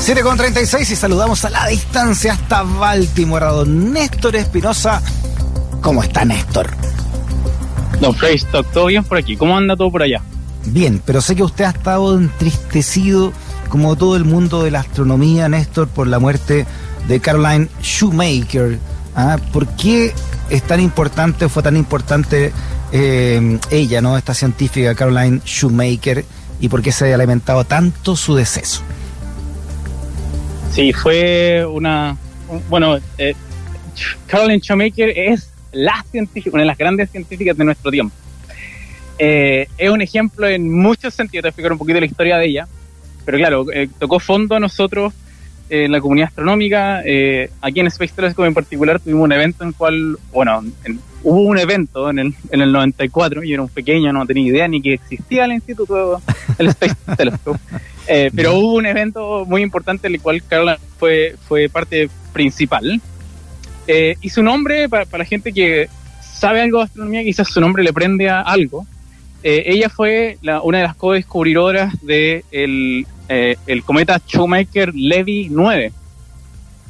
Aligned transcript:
7 0.00 0.22
con 0.22 0.36
36 0.36 0.90
y 0.90 0.96
saludamos 0.96 1.44
a 1.44 1.50
la 1.50 1.66
distancia 1.66 2.32
hasta 2.32 2.62
Baltimore 2.62 3.44
a 3.44 3.50
don 3.50 3.92
Néstor 3.92 4.36
Espinosa. 4.36 5.00
¿Cómo 5.80 6.02
está 6.02 6.24
Néstor? 6.24 6.70
Don 8.00 8.14
Freystock, 8.14 8.70
¿todo 8.72 8.86
bien 8.86 9.04
por 9.04 9.18
aquí? 9.18 9.36
¿Cómo 9.36 9.56
anda 9.56 9.76
todo 9.76 9.90
por 9.90 10.02
allá? 10.02 10.20
Bien, 10.66 11.00
pero 11.04 11.20
sé 11.20 11.36
que 11.36 11.42
usted 11.42 11.64
ha 11.64 11.70
estado 11.70 12.16
entristecido, 12.16 13.32
como 13.68 13.96
todo 13.96 14.16
el 14.16 14.24
mundo 14.24 14.62
de 14.64 14.70
la 14.70 14.80
astronomía, 14.80 15.48
Néstor, 15.48 15.88
por 15.88 16.06
la 16.06 16.18
muerte 16.18 16.66
de 17.06 17.20
Caroline 17.20 17.68
Shoemaker. 17.80 18.78
¿Ah? 19.14 19.38
¿Por 19.52 19.68
qué 19.68 20.14
es 20.50 20.62
tan 20.62 20.80
importante, 20.80 21.48
fue 21.48 21.62
tan 21.62 21.76
importante 21.76 22.52
eh, 22.92 23.58
ella, 23.70 24.00
¿no? 24.00 24.16
Esta 24.16 24.34
científica 24.34 24.94
Caroline 24.94 25.40
Shoemaker, 25.44 26.24
y 26.60 26.68
por 26.68 26.82
qué 26.82 26.92
se 26.92 27.12
ha 27.12 27.16
lamentado 27.16 27.64
tanto 27.64 28.16
su 28.16 28.34
deceso. 28.34 28.82
Sí, 30.72 30.92
fue 30.94 31.66
una. 31.66 32.16
Bueno, 32.70 32.98
eh, 33.18 33.34
Caroline 34.26 34.58
Shoemaker 34.58 35.10
es 35.10 35.52
la 35.72 36.02
científica, 36.10 36.54
una 36.54 36.62
de 36.62 36.66
las 36.66 36.78
grandes 36.78 37.10
científicas 37.10 37.56
de 37.56 37.64
nuestro 37.64 37.90
tiempo. 37.90 38.14
Eh, 39.18 39.68
es 39.76 39.90
un 39.90 40.00
ejemplo 40.00 40.48
en 40.48 40.72
muchos 40.72 41.12
sentidos, 41.12 41.42
te 41.42 41.48
explicar 41.48 41.72
un 41.72 41.78
poquito 41.78 42.00
la 42.00 42.06
historia 42.06 42.38
de 42.38 42.46
ella, 42.46 42.68
pero 43.26 43.36
claro, 43.36 43.66
eh, 43.70 43.88
tocó 43.98 44.18
fondo 44.18 44.56
a 44.56 44.60
nosotros 44.60 45.12
en 45.74 45.90
la 45.90 46.00
comunidad 46.00 46.28
astronómica, 46.28 47.00
aquí 47.60 47.80
en 47.80 47.86
Space 47.86 48.12
Telescope 48.14 48.46
en 48.46 48.54
particular 48.54 49.00
tuvimos 49.00 49.24
un 49.24 49.32
evento 49.32 49.64
en 49.64 49.68
el 49.68 49.74
cual, 49.74 50.18
bueno, 50.32 50.62
hubo 51.22 51.40
un 51.40 51.58
evento 51.58 52.10
en 52.10 52.18
el, 52.18 52.34
en 52.50 52.60
el 52.60 52.72
94, 52.72 53.42
yo 53.42 53.54
era 53.54 53.62
un 53.62 53.68
pequeño, 53.68 54.12
no 54.12 54.26
tenía 54.26 54.46
idea 54.46 54.68
ni 54.68 54.82
que 54.82 54.94
existía 54.94 55.44
el 55.44 55.52
instituto, 55.52 56.20
el 56.58 56.68
Space 56.68 56.94
Telescope. 57.16 57.60
Eh, 58.06 58.30
pero 58.34 58.54
hubo 58.56 58.74
un 58.74 58.86
evento 58.86 59.44
muy 59.46 59.62
importante 59.62 60.08
en 60.08 60.14
el 60.14 60.20
cual 60.20 60.42
Carla 60.46 60.78
fue, 60.98 61.36
fue 61.46 61.68
parte 61.68 62.08
principal. 62.32 63.00
Eh, 63.86 64.16
y 64.20 64.28
su 64.28 64.42
nombre, 64.42 64.88
para, 64.88 65.06
la 65.16 65.24
gente 65.24 65.52
que 65.52 65.88
sabe 66.20 66.60
algo 66.60 66.78
de 66.78 66.84
astronomía, 66.84 67.22
quizás 67.22 67.48
su 67.48 67.60
nombre 67.60 67.82
le 67.82 67.92
prende 67.92 68.28
a 68.28 68.40
algo. 68.40 68.86
Eh, 69.44 69.64
ella 69.66 69.88
fue 69.88 70.38
una 70.62 70.78
de 70.78 70.84
las 70.84 70.96
co-descubridoras 70.96 71.94
del 72.02 73.06
de 73.28 73.58
el 73.66 73.82
cometa 73.82 74.20
Shoemaker-Levy 74.26 75.48
9. 75.50 75.92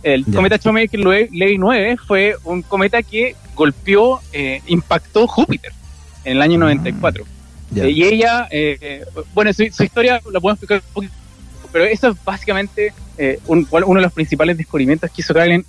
El 0.02 0.24
cometa 0.24 0.56
Shoemaker-Levy 0.56 1.58
9 1.58 1.96
fue 2.06 2.36
un 2.44 2.62
cometa 2.62 3.02
que 3.02 3.36
golpeó, 3.54 4.20
impactó 4.66 5.26
Júpiter 5.26 5.72
en 6.24 6.32
el 6.32 6.42
año 6.42 6.58
94. 6.58 7.24
Eh, 7.76 7.90
y 7.90 8.04
ella, 8.04 8.48
eh, 8.50 8.76
eh, 8.80 9.04
bueno, 9.34 9.52
su, 9.52 9.62
historia 9.62 10.20
la 10.30 10.40
podemos 10.40 10.54
explicar 10.54 10.82
un 10.88 10.92
poquito, 10.92 11.14
pero 11.72 11.84
eso 11.84 12.08
es 12.08 12.24
básicamente 12.24 12.92
uno 13.46 13.66
de 13.70 14.02
los 14.02 14.12
principales 14.12 14.56
descubrimientos 14.56 15.10
que 15.10 15.22
hizo 15.22 15.32
Carlin 15.32 15.64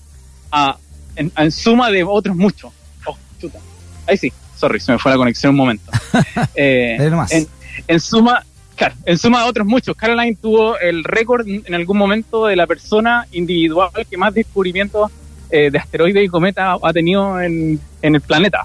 en, 1.15 1.51
suma 1.51 1.89
de 1.91 2.03
otros 2.03 2.35
muchos. 2.35 2.73
Oh, 3.05 3.17
chuta. 3.39 3.59
Ahí 4.05 4.17
sí, 4.17 4.33
sorry, 4.57 4.79
se 4.79 4.91
me 4.91 4.99
fue 4.99 5.11
la 5.11 5.17
conexión 5.17 5.51
un 5.51 5.57
momento. 5.57 5.91
en, 6.55 7.47
en, 7.87 7.99
suma, 7.99 8.45
claro, 8.75 8.95
en 9.05 9.17
suma 9.17 9.43
de 9.43 9.49
otros 9.49 9.67
muchos, 9.67 9.95
Caroline 9.95 10.35
tuvo 10.35 10.77
el 10.77 11.03
récord 11.03 11.47
en 11.47 11.73
algún 11.73 11.97
momento 11.97 12.47
de 12.47 12.55
la 12.55 12.67
persona 12.67 13.27
individual 13.31 13.89
que 14.09 14.17
más 14.17 14.33
descubrimientos 14.33 15.11
eh, 15.49 15.69
de 15.69 15.77
asteroides 15.77 16.25
y 16.25 16.27
cometas 16.27 16.79
ha 16.81 16.93
tenido 16.93 17.39
en, 17.39 17.79
el 18.01 18.21
planeta. 18.21 18.63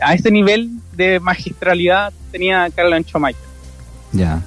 a 0.00 0.14
ese 0.14 0.30
nivel 0.30 0.70
de 0.96 1.20
magistralidad 1.20 2.12
tenía 2.30 2.68
Caroline 2.70 3.04
Schumacher. 3.04 3.40
Ya. 4.12 4.42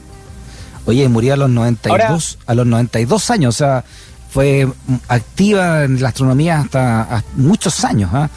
Oye, 0.85 1.07
murió 1.09 1.33
a 1.33 1.37
los 1.37 1.49
92, 1.49 2.39
a 2.45 2.55
los 2.55 2.65
92 2.65 3.31
años, 3.31 3.55
o 3.55 3.57
sea, 3.57 3.83
fue 4.29 4.67
activa 5.07 5.83
en 5.83 6.01
la 6.01 6.09
astronomía 6.09 6.59
hasta, 6.59 7.23
muchos 7.35 7.83
años, 7.83 8.09
¿ah? 8.13 8.29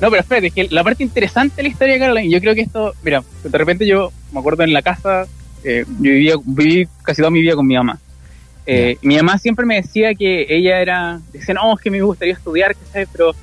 No, 0.00 0.10
pero 0.10 0.20
espérate, 0.20 0.46
es 0.48 0.52
que 0.52 0.68
la 0.70 0.84
parte 0.84 1.02
interesante 1.02 1.56
de 1.56 1.64
la 1.64 1.68
historia 1.70 1.94
de 1.94 2.00
Caroline, 2.00 2.30
yo 2.30 2.40
creo 2.40 2.54
que 2.54 2.60
esto, 2.60 2.94
mira, 3.02 3.22
de 3.42 3.58
repente 3.58 3.86
yo 3.86 4.12
me 4.30 4.40
acuerdo 4.40 4.62
en 4.62 4.72
la 4.72 4.82
casa, 4.82 5.26
eh, 5.64 5.84
yo 5.86 6.10
vivía, 6.10 6.34
viví 6.44 6.88
casi 7.02 7.20
toda 7.20 7.30
mi 7.30 7.40
vida 7.40 7.54
con 7.54 7.66
mi 7.66 7.76
mamá. 7.76 7.98
Eh, 8.66 8.98
mi 9.02 9.16
mamá 9.16 9.38
siempre 9.38 9.64
me 9.64 9.76
decía 9.76 10.14
que 10.14 10.46
ella 10.48 10.80
era, 10.80 11.20
decía, 11.32 11.54
no, 11.54 11.74
es 11.74 11.80
que 11.80 11.90
me 11.90 12.00
gustaría 12.02 12.34
estudiar, 12.34 12.76
¿cachai? 12.76 13.06
Pero 13.10 13.34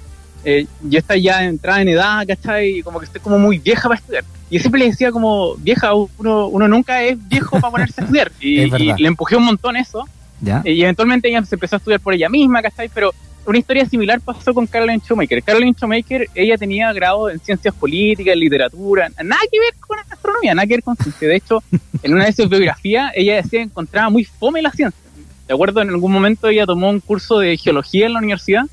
eh, 0.44 0.68
yo 0.84 1.00
estoy 1.00 1.24
ya 1.24 1.44
entrada 1.44 1.82
en 1.82 1.90
edad, 1.90 2.26
¿cachai? 2.28 2.78
Y 2.78 2.84
como 2.84 3.00
que 3.00 3.06
estoy 3.06 3.22
como 3.22 3.40
muy 3.40 3.58
vieja 3.58 3.90
para 3.90 4.00
estudiar. 4.00 4.24
Y 4.50 4.56
yo 4.56 4.60
siempre 4.62 4.80
le 4.80 4.88
decía 4.88 5.12
como, 5.12 5.56
vieja, 5.56 5.94
uno, 5.94 6.48
uno 6.48 6.68
nunca 6.68 7.02
es 7.02 7.18
viejo 7.28 7.60
para 7.60 7.72
ponerse 7.72 8.02
a 8.02 8.04
estudiar. 8.04 8.32
Y, 8.40 8.70
le 8.70 9.08
empujé 9.08 9.36
un 9.36 9.46
montón 9.46 9.76
eso. 9.76 10.06
Y 10.64 10.84
eventualmente 10.84 11.28
ella 11.28 11.44
se 11.44 11.56
empezó 11.56 11.76
a 11.76 11.78
estudiar 11.78 12.00
por 12.00 12.14
ella 12.14 12.30
misma, 12.30 12.62
¿cachai? 12.62 12.90
Pero 12.94 13.12
una 13.46 13.58
historia 13.58 13.86
similar 13.86 14.20
pasó 14.22 14.54
con 14.54 14.66
Caroline 14.68 15.02
Shoemaker. 15.06 15.44
Caroline 15.44 15.76
Shoemaker, 15.80 16.30
ella 16.34 16.58
tenía 16.58 16.92
grado 16.94 17.30
en 17.30 17.40
ciencias 17.40 17.74
políticas, 17.74 18.34
en 18.34 18.40
literatura, 18.40 19.10
nada 19.24 19.42
que 19.52 19.60
ver 19.60 19.74
con 19.80 19.98
astronomía, 20.00 20.56
nada 20.56 20.68
que 20.68 20.76
ver 20.76 20.84
con 20.84 20.96
ciencia. 20.96 21.28
De 21.28 21.36
hecho, 21.36 21.64
en 22.04 22.14
una 22.14 22.26
de 22.26 22.34
sus 22.34 22.50
biografías, 22.50 23.12
ella 23.16 23.36
decía 23.36 23.60
que 23.60 23.66
encontraba 23.66 24.10
muy 24.10 24.24
fome 24.24 24.62
la 24.62 24.72
ciencia. 24.72 25.00
De 25.48 25.54
acuerdo, 25.54 25.82
en 25.82 25.90
algún 25.90 26.12
momento 26.12 26.48
ella 26.48 26.66
tomó 26.66 26.90
un 26.90 27.00
curso 27.00 27.40
de 27.40 27.56
geología 27.58 28.08
en 28.08 28.14
la 28.14 28.20
universidad 28.20 28.64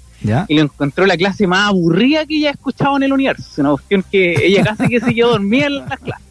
y 0.48 0.54
le 0.54 0.60
encontró 0.60 1.04
la 1.04 1.16
clase 1.16 1.46
más 1.46 1.68
aburrida 1.68 2.24
que 2.26 2.36
ella 2.36 2.50
ha 2.50 2.52
escuchado 2.52 2.96
en 2.96 3.02
el 3.02 3.12
universo. 3.12 3.60
Una 3.60 3.70
cuestión 3.70 4.04
que 4.10 4.34
ella 4.46 4.62
casi 4.62 4.88
que 4.88 5.00
se 5.00 5.14
quedó 5.14 5.30
dormida 5.30 5.66
en 5.66 5.76
las 5.78 5.98
clases. 5.98 6.26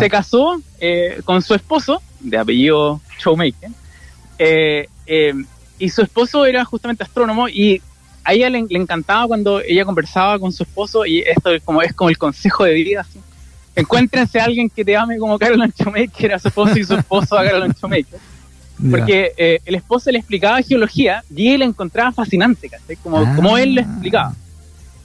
Se 0.00 0.10
casó 0.10 0.60
eh, 0.80 1.20
con 1.24 1.42
su 1.42 1.54
esposo, 1.54 2.02
de 2.18 2.36
apellido 2.36 3.00
Showmaker, 3.20 3.70
eh, 4.38 4.88
eh, 5.06 5.34
y 5.80 5.88
su 5.88 6.02
esposo 6.02 6.46
era 6.46 6.64
justamente 6.64 7.02
astrónomo 7.02 7.48
y 7.48 7.82
a 8.22 8.34
ella 8.34 8.50
le, 8.50 8.58
encantaba 8.58 9.26
cuando 9.26 9.60
ella 9.60 9.84
conversaba 9.84 10.38
con 10.38 10.52
su 10.52 10.62
esposo 10.62 11.06
y 11.06 11.20
esto 11.20 11.50
es 11.50 11.62
como, 11.62 11.82
es 11.82 11.94
como 11.94 12.10
el 12.10 12.18
consejo 12.18 12.64
de 12.64 12.74
vida. 12.74 13.04
Encuéntrense 13.74 14.38
a 14.38 14.44
alguien 14.44 14.68
que 14.68 14.84
te 14.84 14.96
ame 14.96 15.16
como 15.16 15.38
Carolyn 15.38 15.72
Shoemaker, 15.76 16.34
a 16.34 16.38
su 16.38 16.48
esposo 16.48 16.78
y 16.78 16.84
su 16.84 16.94
esposo 16.94 17.38
a 17.38 17.44
Carolyn 17.44 17.72
Shoemaker 17.72 18.20
porque 18.90 19.32
eh, 19.36 19.60
el 19.64 19.74
esposo 19.74 20.10
le 20.10 20.18
explicaba 20.18 20.62
geología 20.62 21.24
y 21.34 21.48
él 21.48 21.60
la 21.60 21.66
encontraba 21.66 22.12
fascinante, 22.12 22.68
¿cachai? 22.68 22.96
Como, 22.96 23.18
ah. 23.18 23.32
como 23.34 23.58
él 23.58 23.74
le 23.74 23.82
explicaba. 23.82 24.34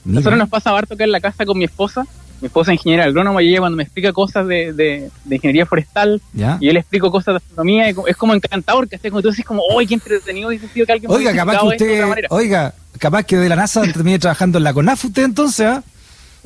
Nosotros 0.04 0.38
nos 0.38 0.48
pasa 0.48 0.76
harto 0.76 0.96
que 0.96 1.04
en 1.04 1.12
la 1.12 1.20
casa 1.20 1.44
con 1.44 1.58
mi 1.58 1.64
esposa, 1.64 2.06
mi 2.40 2.46
esposa 2.46 2.72
es 2.72 2.76
ingeniera 2.76 3.04
agrónoma 3.04 3.42
y 3.42 3.48
ella 3.48 3.60
cuando 3.60 3.76
me 3.76 3.82
explica 3.82 4.12
cosas 4.12 4.46
de, 4.46 4.72
de, 4.72 5.10
ingeniería 5.30 5.66
forestal 5.66 6.20
y 6.34 6.66
yo 6.66 6.72
le 6.72 6.80
explico 6.80 7.10
cosas 7.10 7.34
de 7.34 7.36
astronomía, 7.36 7.88
es 7.88 8.16
como 8.16 8.34
encantador, 8.34 8.88
que 8.88 8.98
Como 9.10 9.22
tú 9.22 9.30
dices 9.30 9.44
como, 9.44 9.62
¡oye, 9.74 9.86
qué 9.86 9.94
entretenido 9.94 10.50
que 10.50 10.92
alguien 10.92 11.10
Oiga, 11.10 11.34
capaz 11.34 11.60
que 11.60 11.66
usted, 11.66 12.04
oiga, 12.30 12.74
capaz 12.98 13.22
que 13.24 13.36
de 13.36 13.48
la 13.48 13.56
NASA 13.56 13.82
termine 13.82 14.18
trabajando 14.18 14.58
en 14.58 14.64
la 14.64 14.74
CONAF 14.74 15.04
usted 15.04 15.24
entonces, 15.24 15.66
¿ah? 15.66 15.82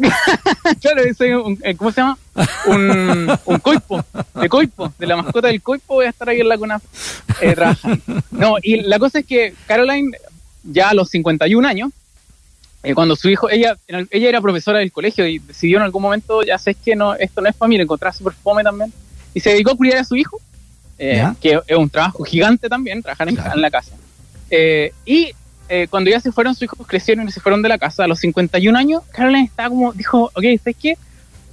claro, 0.81 1.03
soy 1.17 1.33
un, 1.33 1.59
eh, 1.63 1.75
¿cómo 1.77 1.93
se 1.93 2.01
llama? 2.01 2.17
Un, 2.67 3.31
un 3.45 3.59
coipo, 3.59 4.03
de 4.35 4.49
coipo, 4.49 4.93
de 4.99 5.07
la 5.07 5.17
mascota 5.17 5.49
del 5.49 5.61
coipo 5.61 5.95
voy 5.95 6.07
a 6.07 6.11
estar 6.11 6.29
ahí 6.29 6.41
en 6.41 6.49
la 6.49 6.57
CONAF 6.57 6.83
eh, 7.43 7.55
No, 8.31 8.55
y 8.63 8.81
la 8.83 8.99
cosa 8.99 9.19
es 9.19 9.27
que 9.27 9.55
Caroline, 9.67 10.17
ya 10.65 10.91
a 10.91 10.95
los 10.95 11.11
51 11.11 11.67
años, 11.67 11.91
eh, 12.83 12.95
cuando 12.95 13.17
su 13.17 13.29
hijo, 13.29 13.51
ella, 13.51 13.77
ella 13.89 14.29
era 14.29 14.41
profesora 14.41 14.79
del 14.79 14.93
colegio 14.93 15.27
y 15.27 15.39
decidió 15.39 15.79
en 15.79 15.85
algún 15.85 16.03
momento, 16.03 16.43
ya 16.43 16.59
sé 16.59 16.75
que 16.75 16.97
no, 16.97 17.15
esto 17.15 17.41
no 17.41 17.49
es 17.49 17.57
familia, 17.57 17.83
encontrar 17.83 18.15
súper 18.15 18.33
fome 18.35 18.63
también, 18.63 18.93
y 19.35 19.41
se 19.41 19.51
dedicó 19.51 19.73
a 19.73 19.77
cuidar 19.77 19.99
a 19.99 20.05
su 20.05 20.17
hijo, 20.17 20.39
que 20.99 21.61
es 21.67 21.77
un 21.77 21.89
trabajo 21.89 22.25
gigante 22.25 22.69
también, 22.69 23.03
trabajar 23.03 23.29
en, 23.29 23.39
en 23.39 23.61
la 23.61 23.71
casa. 23.71 23.93
y 25.05 25.33
eh, 25.73 25.87
cuando 25.89 26.11
ya 26.11 26.19
se 26.19 26.33
fueron, 26.33 26.53
sus 26.55 26.65
hijos 26.65 26.85
crecieron 26.85 27.29
y 27.29 27.31
se 27.31 27.41
fueron 27.41 27.63
de 27.63 27.69
la 27.69 27.79
casa 27.79 28.03
a 28.03 28.09
los 28.09 28.19
51 28.19 28.77
años, 28.77 29.05
Caroline 29.13 29.45
estaba 29.45 29.69
como, 29.69 29.93
dijo, 29.93 30.25
ok, 30.35 30.43
¿sabes 30.59 30.77
qué? 30.83 30.95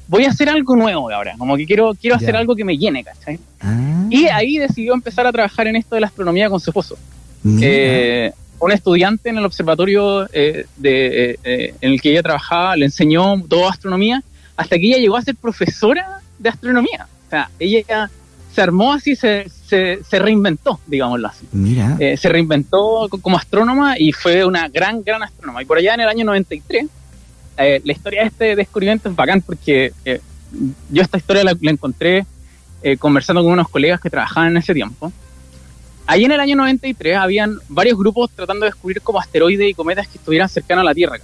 Voy 0.07 0.25
a 0.25 0.30
hacer 0.30 0.50
algo 0.50 0.75
nuevo 0.75 1.12
ahora, 1.12 1.35
como 1.38 1.56
que 1.56 1.68
quiero, 1.68 1.94
quiero 1.94 2.15
hacer 2.15 2.35
algo 2.35 2.56
que 2.56 2.65
me 2.65 2.75
llene, 2.77 3.03
¿cachai? 3.03 3.39
Ah. 3.59 4.07
Y 4.09 4.25
ahí 4.25 4.57
decidió 4.57 4.95
empezar 4.95 5.27
a 5.27 5.31
trabajar 5.31 5.68
en 5.68 5.75
esto 5.75 5.94
de 5.94 6.01
la 6.01 6.07
astronomía 6.07 6.50
con 6.50 6.59
su 6.59 6.71
esposo. 6.71 6.97
Eh, 8.59 8.63
un 8.65 8.71
estudiante 8.71 9.30
en 9.30 9.38
el 9.38 9.45
observatorio 9.45 10.27
eh, 10.33 10.65
de, 10.77 11.39
en 11.81 11.92
el 11.94 12.01
que 12.01 12.12
ella 12.12 12.24
trabajaba 12.24 12.75
le 12.75 12.86
enseñó 12.86 13.42
toda 13.48 13.69
astronomía 13.71 14.24
hasta 14.56 14.77
que 14.77 14.88
ella 14.88 14.98
llegó 14.98 15.18
a 15.18 15.21
ser 15.21 15.36
profesora 15.36 16.19
de 16.39 16.50
astronomía. 16.50 17.07
O 17.27 17.30
sea, 17.30 17.50
ella 17.59 18.09
se 18.54 18.62
armó 18.62 18.94
así, 18.94 19.15
se, 19.15 19.48
se, 19.68 20.00
se 20.04 20.19
reinventó, 20.19 20.80
digámoslo 20.88 21.27
así. 21.27 21.45
Mira. 21.51 21.95
Eh, 22.00 22.18
se 22.18 22.27
reinventó 22.30 23.07
co- 23.09 23.19
como 23.21 23.38
astrónoma 23.38 24.00
y 24.00 24.12
fue 24.13 24.44
una 24.45 24.68
gran, 24.69 25.04
gran 25.04 25.21
astrónoma. 25.21 25.62
Y 25.62 25.65
por 25.65 25.77
allá 25.77 25.94
en 25.94 26.00
el 26.01 26.07
año 26.09 26.25
93, 26.25 26.88
eh, 27.57 27.81
la 27.83 27.92
historia 27.92 28.21
de 28.21 28.27
este 28.27 28.56
descubrimiento 28.56 29.09
es 29.09 29.15
bacán 29.15 29.42
porque 29.42 29.94
eh, 30.06 30.21
yo 30.89 31.01
esta 31.04 31.18
historia 31.18 31.44
la, 31.44 31.56
la 31.62 31.71
encontré 31.71 32.25
eh, 32.81 32.98
conversando 32.98 33.44
con 33.44 33.51
unos 33.51 33.69
colegas 33.69 34.00
que 34.01 34.09
trabajaban 34.09 34.50
en 34.51 34.57
ese 34.57 34.74
tiempo. 34.74 35.12
Ahí 36.09 36.24
en 36.24 36.31
el 36.31 36.39
año 36.39 36.56
93 36.56 37.18
habían 37.18 37.59
varios 37.68 37.98
grupos 37.98 38.31
tratando 38.31 38.65
de 38.65 38.71
descubrir 38.71 39.01
como 39.01 39.19
asteroides 39.19 39.69
y 39.69 39.74
cometas 39.74 40.07
que 40.07 40.18
estuvieran 40.18 40.48
cercanos 40.48 40.83
a 40.83 40.86
la 40.86 40.94
Tierra. 40.94 41.18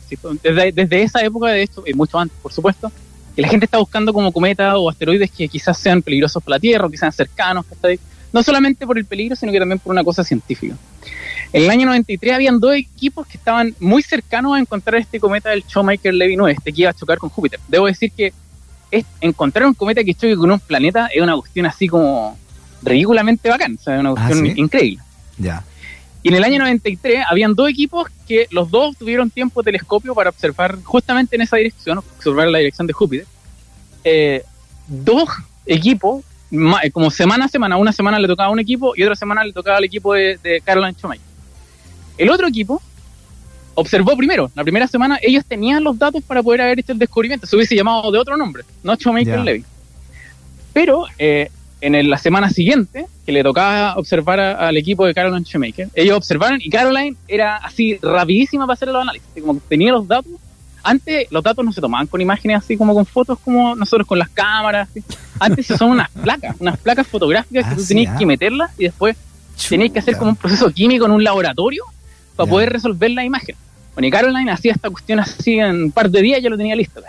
Desde, 0.44 1.02
esa 1.02 1.24
época, 1.24 1.48
de 1.52 1.64
esto, 1.64 1.86
y 1.88 1.94
mucho 1.94 2.20
antes, 2.20 2.38
por 2.42 2.52
supuesto, 2.52 2.92
que 3.34 3.42
la 3.42 3.48
gente 3.48 3.64
está 3.64 3.78
buscando 3.78 4.12
como 4.12 4.34
cometas 4.34 4.76
o 4.78 4.90
asteroides 4.90 5.32
que 5.32 5.48
quizás 5.48 5.78
sean 5.78 6.02
peligrosos 6.02 6.44
para 6.44 6.58
la 6.58 6.60
Tierra 6.60 6.86
o 6.86 6.90
que 6.90 6.98
sean 6.98 7.14
cercanos, 7.14 7.66
no 8.34 8.44
solamente 8.44 8.86
por 8.86 8.98
el 8.98 9.06
peligro, 9.06 9.38
sino 9.38 9.54
que 9.54 9.60
también 9.60 9.80
por 9.80 9.94
una 9.94 10.04
cosa 10.04 10.22
científica. 10.22 10.76
En 11.54 11.64
el 11.64 11.70
año 11.70 11.86
93 11.86 12.34
habían 12.34 12.60
dos 12.60 12.76
equipos 12.76 13.26
que 13.26 13.38
estaban 13.38 13.74
muy 13.80 14.04
cercanos 14.04 14.54
a 14.54 14.60
encontrar 14.60 15.00
este 15.00 15.18
cometa 15.18 15.52
del 15.52 15.64
Shoemaker-Levy 15.64 16.36
9, 16.36 16.56
este 16.58 16.74
que 16.74 16.82
iba 16.82 16.90
a 16.90 16.94
chocar 16.94 17.20
con 17.20 17.30
Júpiter. 17.30 17.62
Debo 17.70 17.86
decir 17.86 18.12
que 18.12 18.34
encontrar 19.22 19.66
un 19.66 19.74
cometa 19.74 20.04
que 20.04 20.14
choque 20.14 20.36
con 20.36 20.52
un 20.52 20.60
planeta 20.60 21.08
es 21.08 21.22
una 21.22 21.36
cuestión 21.36 21.68
así 21.68 21.88
como 21.88 22.38
ridículamente 22.84 23.50
bacán, 23.50 23.78
o 23.80 23.84
sea, 23.84 24.00
una 24.00 24.10
Ah, 24.12 24.14
cuestión 24.28 24.46
¿sí? 24.46 24.54
increíble. 24.62 25.04
Ya. 25.38 25.64
Y 26.22 26.30
en 26.30 26.36
el 26.36 26.44
año 26.44 26.60
93 26.60 27.26
habían 27.30 27.54
dos 27.54 27.70
equipos 27.70 28.08
que 28.28 28.48
los 28.52 28.72
dos 28.72 28.96
tuvieron 28.98 29.30
tiempo 29.30 29.62
de 29.62 29.66
telescopio 29.66 30.16
para 30.16 30.30
observar 30.30 30.78
justamente 30.84 31.36
en 31.36 31.42
esa 31.42 31.58
dirección, 31.58 31.98
observar 31.98 32.48
la 32.48 32.60
dirección 32.60 32.88
de 32.88 32.94
Júpiter. 32.94 33.26
Eh, 34.06 34.44
dos 34.88 35.30
equipos, 35.66 36.24
eh, 36.52 36.92
como 36.92 37.12
semana 37.12 37.46
a 37.46 37.48
semana, 37.50 37.76
una 37.78 37.92
semana 37.92 38.20
le 38.20 38.28
tocaba 38.28 38.48
a 38.48 38.52
un 38.52 38.60
equipo 38.60 38.94
y 38.96 39.04
otra 39.04 39.16
semana 39.16 39.44
le 39.44 39.52
tocaba 39.52 39.78
al 39.78 39.84
equipo 39.84 40.14
de, 40.14 40.38
de 40.42 40.62
Caroline 40.62 40.94
Shoemaker. 40.98 41.26
El 42.18 42.30
otro 42.30 42.48
equipo 42.48 42.82
observó 43.76 44.16
primero, 44.16 44.52
la 44.56 44.64
primera 44.64 44.88
semana 44.88 45.18
ellos 45.22 45.44
tenían 45.46 45.84
los 45.84 45.98
datos 45.98 46.24
para 46.24 46.44
poder 46.44 46.62
haber 46.62 46.80
hecho 46.80 46.92
el 46.92 47.00
descubrimiento, 47.00 47.48
se 47.48 47.56
hubiese 47.56 47.76
llamado 47.76 48.12
de 48.12 48.20
otro 48.20 48.38
nombre, 48.38 48.64
no 48.84 48.96
Shoemaker 48.96 49.38
Ya. 49.38 49.44
Levy. 49.44 49.66
Pero 50.74 51.06
eh, 51.18 51.50
en 51.86 51.96
el- 51.96 52.10
la 52.10 52.18
semana 52.18 52.50
siguiente, 52.50 53.06
que 53.26 53.32
le 53.32 53.44
tocaba 53.44 53.96
observar 53.98 54.40
a- 54.40 54.68
al 54.68 54.78
equipo 54.78 55.06
de 55.06 55.14
Caroline 55.14 55.44
Shoemaker, 55.46 55.90
ellos 55.96 56.18
observaron 56.18 56.60
y 56.62 56.70
Caroline 56.70 57.16
era 57.28 57.58
así 57.58 57.98
rapidísima 58.02 58.66
para 58.66 58.74
hacer 58.76 58.88
los 58.90 59.02
análisis, 59.02 59.28
como 59.42 59.56
que 59.56 59.62
tenía 59.70 59.92
los 59.92 60.08
datos. 60.08 60.32
Antes 60.86 61.28
los 61.32 61.42
datos 61.44 61.64
no 61.64 61.72
se 61.72 61.80
tomaban 61.80 62.08
con 62.08 62.20
imágenes 62.20 62.58
así 62.58 62.76
como 62.76 62.94
con 62.94 63.06
fotos 63.06 63.40
como 63.40 63.76
nosotros 63.76 64.06
con 64.08 64.20
las 64.20 64.30
cámaras. 64.30 64.90
así. 64.90 65.02
Antes 65.40 65.66
se 65.68 65.74
usaban 65.76 65.94
unas 65.94 66.10
placas, 66.24 66.56
unas 66.60 66.78
placas 66.78 67.08
fotográficas 67.08 67.66
Ah, 67.66 67.70
que 67.70 67.76
tú 67.76 67.82
sí, 67.82 67.88
tenías 67.90 68.14
ah. 68.16 68.18
que 68.20 68.26
meterlas 68.26 68.72
y 68.78 68.84
después 68.84 69.16
tenías 69.70 69.92
que 69.92 70.00
hacer 70.00 70.18
como 70.18 70.32
un 70.32 70.36
proceso 70.36 70.70
químico 70.72 71.06
en 71.06 71.12
un 71.12 71.24
laboratorio 71.24 71.84
para 72.36 72.50
poder 72.50 72.72
resolver 72.74 73.12
la 73.12 73.24
imagen. 73.24 73.56
Bueno, 73.94 74.08
y 74.08 74.12
Caroline 74.12 74.52
hacía 74.52 74.72
esta 74.74 74.90
cuestión 74.90 75.20
así 75.20 75.60
en 75.60 75.84
un 75.86 75.92
par 75.92 76.10
de 76.10 76.22
días 76.22 76.42
ya 76.42 76.50
lo 76.50 76.58
tenía 76.58 76.76
listo. 76.76 77.00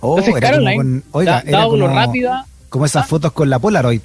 Oh, 0.00 0.18
Entonces 0.18 0.40
Caroline, 0.42 0.76
con- 0.76 1.04
oiga, 1.12 1.42
da- 1.44 1.50
dado 1.58 1.76
lo 1.76 1.88
rápida, 1.88 2.44
como 2.74 2.86
esas 2.86 3.04
Ah. 3.04 3.06
fotos 3.06 3.30
con 3.32 3.48
la 3.48 3.60
Polaroid. 3.60 4.00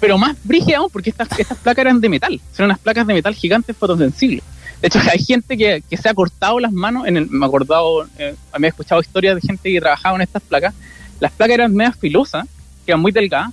pero 0.00 0.18
más 0.18 0.36
brígida 0.44 0.76
aún, 0.78 0.90
porque 0.92 1.08
estas, 1.08 1.28
estas 1.38 1.56
placas 1.56 1.80
eran 1.86 1.98
de 1.98 2.10
metal, 2.10 2.38
son 2.54 2.66
unas 2.66 2.78
placas 2.78 3.06
de 3.06 3.14
metal 3.14 3.34
gigantes 3.34 3.74
fotosensibles. 3.74 4.42
De 4.82 4.88
hecho, 4.88 4.98
hay 5.10 5.18
gente 5.24 5.56
que, 5.56 5.82
que 5.88 5.96
se 5.96 6.10
ha 6.10 6.14
cortado 6.14 6.60
las 6.60 6.72
manos, 6.72 7.06
en 7.06 7.16
el, 7.16 7.26
me 7.30 7.46
he 7.46 7.48
acordado, 7.48 8.06
eh, 8.18 8.34
me 8.58 8.66
he 8.66 8.68
escuchado 8.70 9.00
historias 9.00 9.34
de 9.36 9.40
gente 9.40 9.72
que 9.72 9.80
trabajaba 9.80 10.16
en 10.16 10.20
estas 10.22 10.42
placas, 10.42 10.74
las 11.20 11.32
placas 11.32 11.54
eran 11.54 11.74
medias 11.74 11.96
filosas, 11.96 12.46
que 12.84 12.92
eran 12.92 13.00
muy 13.00 13.12
delgadas, 13.12 13.50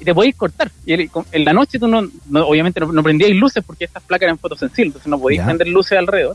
y 0.00 0.04
te 0.04 0.12
podías 0.12 0.34
cortar. 0.34 0.72
Y 0.84 0.92
el- 0.92 1.10
en 1.30 1.44
la 1.44 1.52
noche 1.52 1.78
tú 1.78 1.86
no, 1.86 2.02
no- 2.28 2.46
obviamente 2.48 2.80
no, 2.80 2.90
no 2.92 3.02
prendías 3.04 3.30
luces 3.30 3.62
porque 3.64 3.84
estas 3.84 4.02
placas 4.02 4.24
eran 4.24 4.38
fotosensibles, 4.38 4.86
entonces 4.88 5.08
no 5.08 5.20
podías 5.20 5.42
Ya. 5.42 5.46
prender 5.46 5.68
luces 5.68 5.96
alrededor. 5.98 6.34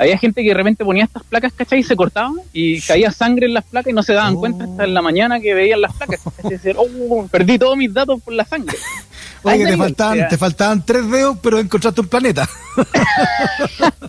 Había 0.00 0.16
gente 0.18 0.42
que 0.42 0.48
de 0.48 0.54
repente 0.54 0.82
ponía 0.84 1.04
estas 1.04 1.22
placas, 1.24 1.52
¿cachai? 1.52 1.80
Y 1.80 1.82
se 1.82 1.94
cortaban 1.94 2.36
y 2.54 2.80
caía 2.80 3.10
sangre 3.10 3.46
en 3.46 3.54
las 3.54 3.64
placas 3.64 3.90
y 3.90 3.94
no 3.94 4.02
se 4.02 4.14
daban 4.14 4.34
Oh. 4.36 4.40
cuenta 4.40 4.64
hasta 4.64 4.84
en 4.84 4.94
la 4.94 5.02
mañana 5.02 5.40
que 5.40 5.52
veían 5.52 5.80
las 5.82 5.92
placas. 5.94 6.20
¿cachai? 6.24 6.50
Decían, 6.52 6.76
oh, 6.78 7.26
perdí 7.30 7.58
todos 7.58 7.76
mis 7.76 7.92
datos 7.92 8.20
por 8.22 8.32
la 8.32 8.44
sangre. 8.46 8.76
Oye, 9.42 9.66
te 9.66 9.76
faltaban, 9.76 10.28
te 10.28 10.36
faltaban 10.38 10.84
tres 10.86 11.10
dedos, 11.10 11.36
pero 11.42 11.58
encontraste 11.58 12.00
un 12.00 12.08
planeta. 12.08 12.48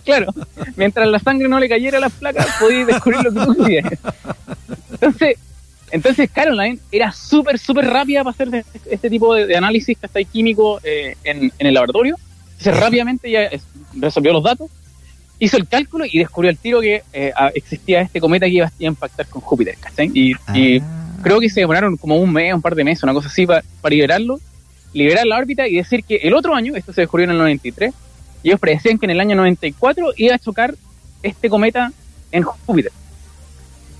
Claro, 0.04 0.32
mientras 0.76 1.06
la 1.06 1.18
sangre 1.20 1.48
no 1.48 1.60
le 1.60 1.68
cayera 1.68 1.98
a 1.98 2.00
las 2.00 2.12
placas, 2.12 2.46
podías 2.58 2.86
descubrir 2.88 3.22
lo 3.22 3.32
que 3.32 3.46
tú 3.46 3.62
querías. 3.64 3.86
Entonces, 4.92 5.36
entonces 5.92 6.30
Caroline 6.32 6.78
era 6.90 7.12
súper, 7.12 7.58
súper 7.58 7.86
rápida 7.86 8.24
para 8.24 8.32
hacer 8.34 8.50
de- 8.50 8.64
este 8.90 9.08
tipo 9.08 9.32
de, 9.34 9.46
de 9.46 9.56
análisis 9.56 9.96
ahí 10.14 10.24
químico 10.24 10.80
eh, 10.82 11.16
en, 11.22 11.52
en 11.56 11.66
el 11.66 11.74
laboratorio. 11.74 12.16
Entonces, 12.58 12.80
rápidamente 12.80 13.30
ya 13.30 13.48
resolvió 13.94 14.32
los 14.32 14.42
datos, 14.42 14.70
hizo 15.44 15.56
el 15.56 15.66
cálculo 15.66 16.04
y 16.08 16.18
descubrió 16.20 16.50
el 16.52 16.56
tiro 16.56 16.80
que 16.80 17.02
eh, 17.12 17.32
existía 17.54 18.00
este 18.00 18.20
cometa 18.20 18.46
que 18.46 18.52
iba 18.52 18.66
a 18.66 18.72
impactar 18.78 19.26
con 19.26 19.42
Júpiter. 19.42 19.76
¿cachai? 19.80 20.08
Y, 20.14 20.34
y 20.54 20.78
Ah. 20.80 21.16
creo 21.22 21.40
que 21.40 21.50
se 21.50 21.60
demoraron 21.60 21.96
como 21.96 22.16
un 22.16 22.32
mes, 22.32 22.54
un 22.54 22.62
par 22.62 22.76
de 22.76 22.84
meses, 22.84 23.02
una 23.02 23.12
cosa 23.12 23.26
así, 23.28 23.44
para, 23.44 23.62
liberarlo, 23.90 24.38
liberar 24.92 25.26
la 25.26 25.38
órbita 25.38 25.66
y 25.66 25.74
decir 25.76 26.04
que 26.04 26.16
el 26.16 26.34
otro 26.34 26.54
año, 26.54 26.76
esto 26.76 26.92
se 26.92 27.00
descubrió 27.00 27.24
en 27.24 27.32
el 27.32 27.38
93, 27.38 27.92
y 28.44 28.48
ellos 28.50 28.60
predecían 28.60 28.98
que 28.98 29.06
en 29.06 29.10
el 29.10 29.20
año 29.20 29.34
94 29.34 30.12
iba 30.16 30.34
a 30.34 30.38
chocar 30.38 30.74
este 31.24 31.48
cometa 31.48 31.92
en 32.30 32.44
Júpiter. 32.44 32.92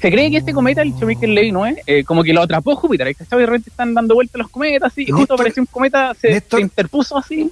Se 0.01 0.11
cree 0.11 0.31
que 0.31 0.37
este 0.37 0.53
cometa, 0.53 0.83
el 0.83 0.93
Shoemaker 0.93 1.29
Levy 1.29 1.51
9, 1.53 1.83
eh, 1.87 2.05
como 2.05 2.23
que 2.23 2.33
lo 2.33 2.43
atrapó 2.43 2.77
Júpiter, 2.77 3.15
¿cachai? 3.17 3.39
De 3.41 3.47
repente 3.47 3.71
están 3.71 3.95
dando 3.95 4.15
vueltas 4.15 4.39
los 4.39 4.49
cometas 4.49 4.93
así, 4.93 5.05
y 5.09 5.11
justo 5.11 5.35
apareció 5.35 5.63
un 5.63 5.67
cometa, 5.67 6.15
se, 6.15 6.41
se 6.41 6.61
interpuso 6.61 7.19
así. 7.19 7.51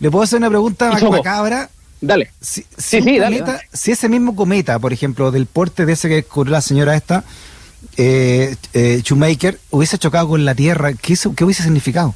¿Le 0.00 0.10
puedo 0.10 0.24
hacer 0.24 0.38
una 0.38 0.50
pregunta 0.50 0.90
macabra? 1.10 1.70
Dale. 2.02 2.30
Si, 2.40 2.62
si 2.62 2.66
Sí, 2.78 2.96
un 2.98 3.04
sí, 3.04 3.18
dale, 3.18 3.38
cometa- 3.38 3.52
dale. 3.52 3.68
si 3.72 3.92
ese 3.92 4.08
mismo 4.08 4.34
cometa, 4.36 4.78
por 4.78 4.92
ejemplo, 4.92 5.30
del 5.30 5.46
porte 5.46 5.86
de 5.86 5.92
ese 5.94 6.08
que 6.08 6.16
descubrió 6.16 6.52
la 6.52 6.60
señora 6.60 6.96
esta, 6.96 7.22
eh, 7.96 8.56
eh, 8.74 9.00
Shoemaker, 9.04 9.58
hubiese 9.70 9.98
chocado 9.98 10.28
con 10.28 10.44
la 10.44 10.54
Tierra, 10.54 10.92
¿qué, 10.94 11.14
hubiese 11.44 11.62
significado? 11.62 12.14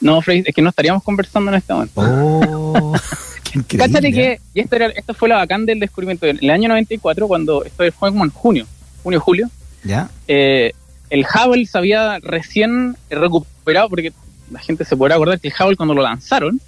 No, 0.00 0.22
Frey, 0.22 0.42
es 0.46 0.54
que 0.54 0.62
no 0.62 0.70
estaríamos 0.70 1.02
conversando 1.02 1.50
en 1.50 1.58
este 1.58 1.72
momento. 1.74 1.92
Oh, 2.00 2.94
qué 3.44 3.58
increíble. 3.58 3.86
Cáchate 3.92 4.12
que, 4.12 4.40
y 4.54 4.60
esto, 4.60 4.76
era, 4.76 4.86
esto 4.86 5.12
fue 5.12 5.28
la 5.28 5.36
bacán 5.36 5.66
del 5.66 5.78
descubrimiento, 5.78 6.26
en 6.26 6.38
el 6.40 6.50
año 6.50 6.68
94, 6.70 7.28
cuando 7.28 7.62
esto 7.64 7.84
fue 7.92 8.10
como 8.10 8.24
en 8.24 8.30
junio, 8.30 8.66
junio, 9.02 9.20
julio, 9.20 9.50
¿Ya? 9.84 10.08
eh, 10.26 10.72
el 11.10 11.26
Hubble 11.26 11.66
se 11.66 11.76
había 11.76 12.18
recién 12.20 12.96
recuperado, 13.10 13.90
porque 13.90 14.12
la 14.50 14.60
gente 14.60 14.84
se 14.86 14.96
podrá 14.96 15.16
acordar 15.16 15.38
que 15.38 15.48
el 15.48 15.54
Hubble 15.58 15.76
cuando 15.76 15.92
lo 15.94 16.02
lanzaron, 16.02 16.60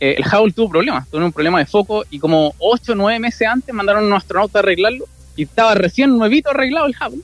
eh, 0.00 0.16
el 0.18 0.24
Hubble 0.24 0.52
tuvo 0.52 0.68
problemas, 0.70 1.08
tuvo 1.08 1.24
un 1.24 1.32
problema 1.32 1.58
de 1.58 1.66
foco 1.66 2.04
y 2.10 2.18
como 2.18 2.54
8 2.58 2.92
o 2.92 2.94
9 2.94 3.18
meses 3.18 3.46
antes 3.48 3.74
mandaron 3.74 4.04
a 4.04 4.06
un 4.06 4.12
astronauta 4.12 4.58
a 4.58 4.62
arreglarlo 4.62 5.06
y 5.36 5.42
estaba 5.44 5.74
recién 5.74 6.16
nuevito 6.16 6.50
arreglado 6.50 6.86
el 6.86 6.94
Hubble. 6.94 7.22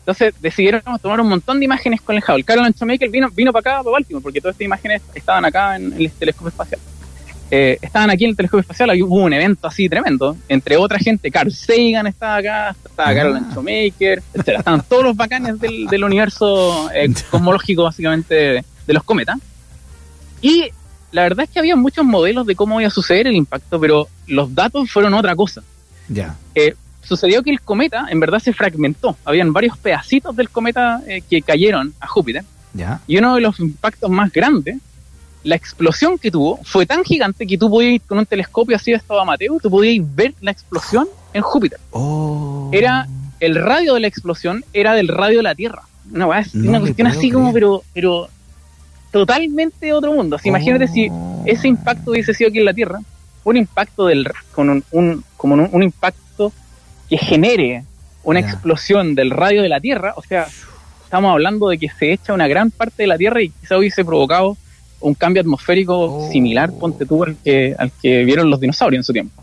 Entonces 0.00 0.34
decidieron 0.40 0.82
tomar 1.00 1.20
un 1.20 1.28
montón 1.28 1.58
de 1.60 1.64
imágenes 1.64 2.00
con 2.00 2.16
el 2.16 2.22
Hubble. 2.26 2.44
Caroline 2.44 2.74
Shoemaker 2.76 3.08
vino, 3.08 3.28
vino 3.30 3.52
para 3.52 3.76
acá, 3.76 3.82
para 3.84 3.92
Baltimore, 3.92 4.22
porque 4.22 4.40
todas 4.40 4.54
estas 4.54 4.64
imágenes 4.64 5.00
estaban 5.14 5.44
acá 5.44 5.76
en 5.76 5.92
el 5.92 6.10
telescopio 6.10 6.48
espacial. 6.48 6.80
Eh, 7.50 7.78
estaban 7.82 8.10
aquí 8.10 8.24
en 8.24 8.30
el 8.30 8.36
telescopio 8.36 8.62
espacial, 8.62 8.90
hubo 9.02 9.16
un 9.16 9.32
evento 9.32 9.66
así 9.66 9.86
tremendo, 9.86 10.36
entre 10.48 10.78
otra 10.78 10.98
gente, 10.98 11.30
Carl 11.30 11.52
Sagan 11.52 12.06
estaba 12.06 12.36
acá, 12.36 12.76
estaba 12.84 13.10
Ah. 13.10 13.14
Caroline 13.14 13.46
Shoemaker, 13.52 14.22
etcétera. 14.32 14.58
Estaban 14.58 14.82
todos 14.88 15.04
los 15.04 15.16
bacanes 15.16 15.60
del, 15.60 15.86
del 15.86 16.04
universo 16.04 16.90
eh, 16.92 17.12
cosmológico, 17.30 17.84
básicamente, 17.84 18.64
de 18.86 18.92
los 18.92 19.04
cometas. 19.04 19.38
Y 20.40 20.70
la 21.12 21.22
verdad 21.22 21.44
es 21.44 21.50
que 21.50 21.58
había 21.58 21.76
muchos 21.76 22.04
modelos 22.04 22.46
de 22.46 22.56
cómo 22.56 22.80
iba 22.80 22.88
a 22.88 22.90
suceder 22.90 23.26
el 23.26 23.36
impacto, 23.36 23.78
pero 23.78 24.08
los 24.26 24.54
datos 24.54 24.90
fueron 24.90 25.14
otra 25.14 25.36
cosa. 25.36 25.62
Ya. 26.08 26.36
Eh, 26.54 26.74
sucedió 27.02 27.42
que 27.42 27.50
el 27.50 27.60
cometa 27.60 28.06
en 28.08 28.18
verdad 28.18 28.38
se 28.38 28.52
fragmentó. 28.52 29.16
Habían 29.24 29.52
varios 29.52 29.76
pedacitos 29.76 30.34
del 30.34 30.48
cometa 30.48 31.02
eh, 31.06 31.22
que 31.28 31.42
cayeron 31.42 31.92
a 32.00 32.06
Júpiter. 32.06 32.44
Ya. 32.72 33.00
Y 33.06 33.18
uno 33.18 33.34
de 33.34 33.42
los 33.42 33.60
impactos 33.60 34.10
más 34.10 34.32
grandes, 34.32 34.78
la 35.44 35.54
explosión 35.54 36.18
que 36.18 36.30
tuvo, 36.30 36.58
fue 36.64 36.86
tan 36.86 37.04
gigante 37.04 37.46
que 37.46 37.58
tú 37.58 37.68
podías 37.68 37.94
ir 37.94 38.00
con 38.02 38.18
un 38.18 38.26
telescopio 38.26 38.76
así 38.76 38.92
de 38.92 38.96
estado 38.96 39.20
amateur, 39.20 39.60
tú 39.60 39.70
podías 39.70 40.04
ver 40.14 40.34
la 40.40 40.50
explosión 40.50 41.06
en 41.34 41.42
Júpiter. 41.42 41.78
Oh. 41.90 42.70
Era 42.72 43.06
el 43.40 43.56
radio 43.56 43.94
de 43.94 44.00
la 44.00 44.06
explosión 44.06 44.64
era 44.72 44.94
del 44.94 45.08
radio 45.08 45.38
de 45.38 45.42
la 45.42 45.54
Tierra. 45.54 45.82
Una, 46.10 46.26
No 46.26 46.68
una 46.70 46.80
cuestión 46.80 47.06
así 47.06 47.30
como, 47.30 47.52
pero, 47.52 47.82
pero 47.92 48.28
totalmente 49.12 49.86
de 49.86 49.92
otro 49.92 50.12
mundo. 50.12 50.36
Así, 50.36 50.48
Imagínate 50.48 50.88
si 50.88 51.08
Oh. 51.10 51.42
ese 51.46 51.68
impacto 51.68 52.10
hubiese 52.10 52.34
sido 52.34 52.48
aquí 52.48 52.58
en 52.58 52.64
la 52.64 52.74
Tierra, 52.74 52.98
un 53.44 53.56
impacto 53.56 54.06
del 54.06 54.28
con 54.52 54.68
un, 54.70 54.84
un- 54.90 55.24
como 55.36 55.54
un, 55.54 55.68
un 55.70 55.82
impacto 55.82 56.52
que 57.08 57.18
genere 57.18 57.84
una 58.24 58.40
explosión 58.40 59.14
del 59.14 59.30
radio 59.30 59.62
de 59.62 59.68
la 59.68 59.80
Tierra, 59.80 60.14
o 60.16 60.22
sea, 60.22 60.46
estamos 61.04 61.30
hablando 61.32 61.68
de 61.68 61.76
que 61.78 61.88
se 61.88 62.12
echa 62.12 62.32
una 62.32 62.46
gran 62.48 62.70
parte 62.70 63.02
de 63.02 63.06
la 63.08 63.18
Tierra 63.18 63.42
y 63.42 63.50
quizá 63.50 63.76
hubiese 63.78 64.04
provocado 64.04 64.56
un 65.00 65.14
cambio 65.14 65.40
atmosférico 65.42 65.94
Oh. 65.98 66.30
similar, 66.30 66.72
ponte 66.72 67.04
tú, 67.04 67.22
al 67.24 67.36
que, 67.44 67.74
al 67.78 67.90
que 68.00 68.24
vieron 68.24 68.48
los 68.48 68.60
dinosaurios 68.60 69.00
en 69.00 69.04
su 69.04 69.12
tiempo. 69.12 69.42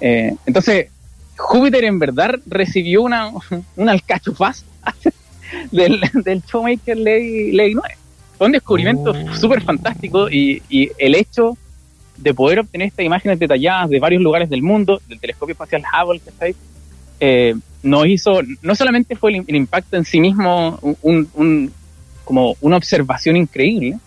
Eh, 0.00 0.34
entonces, 0.46 0.88
Júpiter 1.36 1.84
en 1.84 1.98
verdad 1.98 2.34
recibió 2.46 3.02
una, 3.02 3.30
un 3.76 3.88
alcachofazo 3.88 4.64
del, 5.70 6.00
del 6.24 6.42
Showmaker 6.42 6.96
Ley, 6.96 7.52
Ley 7.52 7.74
9. 7.74 7.94
Fue 8.38 8.46
un 8.46 8.52
descubrimiento 8.52 9.10
Oh. 9.12 9.34
súper 9.34 9.60
fantástico 9.62 10.30
y, 10.30 10.62
y 10.70 10.90
el 10.98 11.14
hecho 11.16 11.58
de 12.16 12.32
poder 12.34 12.60
obtener 12.60 12.88
estas 12.88 13.04
imágenes 13.04 13.38
detalladas 13.38 13.90
de 13.90 13.98
varios 14.00 14.22
lugares 14.22 14.48
del 14.48 14.62
mundo, 14.62 15.00
del 15.08 15.20
telescopio 15.20 15.52
espacial 15.52 15.82
Hubble, 15.82 16.20
que 16.20 16.30
está 16.30 16.44
ahí, 16.46 16.54
eh, 17.20 17.54
nos 17.82 18.06
hizo, 18.06 18.40
no 18.62 18.74
solamente 18.74 19.14
fue 19.16 19.34
el, 19.36 19.44
el 19.46 19.56
impacto 19.56 19.96
en 19.96 20.04
sí 20.04 20.20
mismo 20.20 20.78
un, 20.82 20.96
un- 21.02 21.28
un- 21.34 21.72
como 22.24 22.56
una 22.60 22.76
observación 22.76 23.36
increíble, 23.36 23.98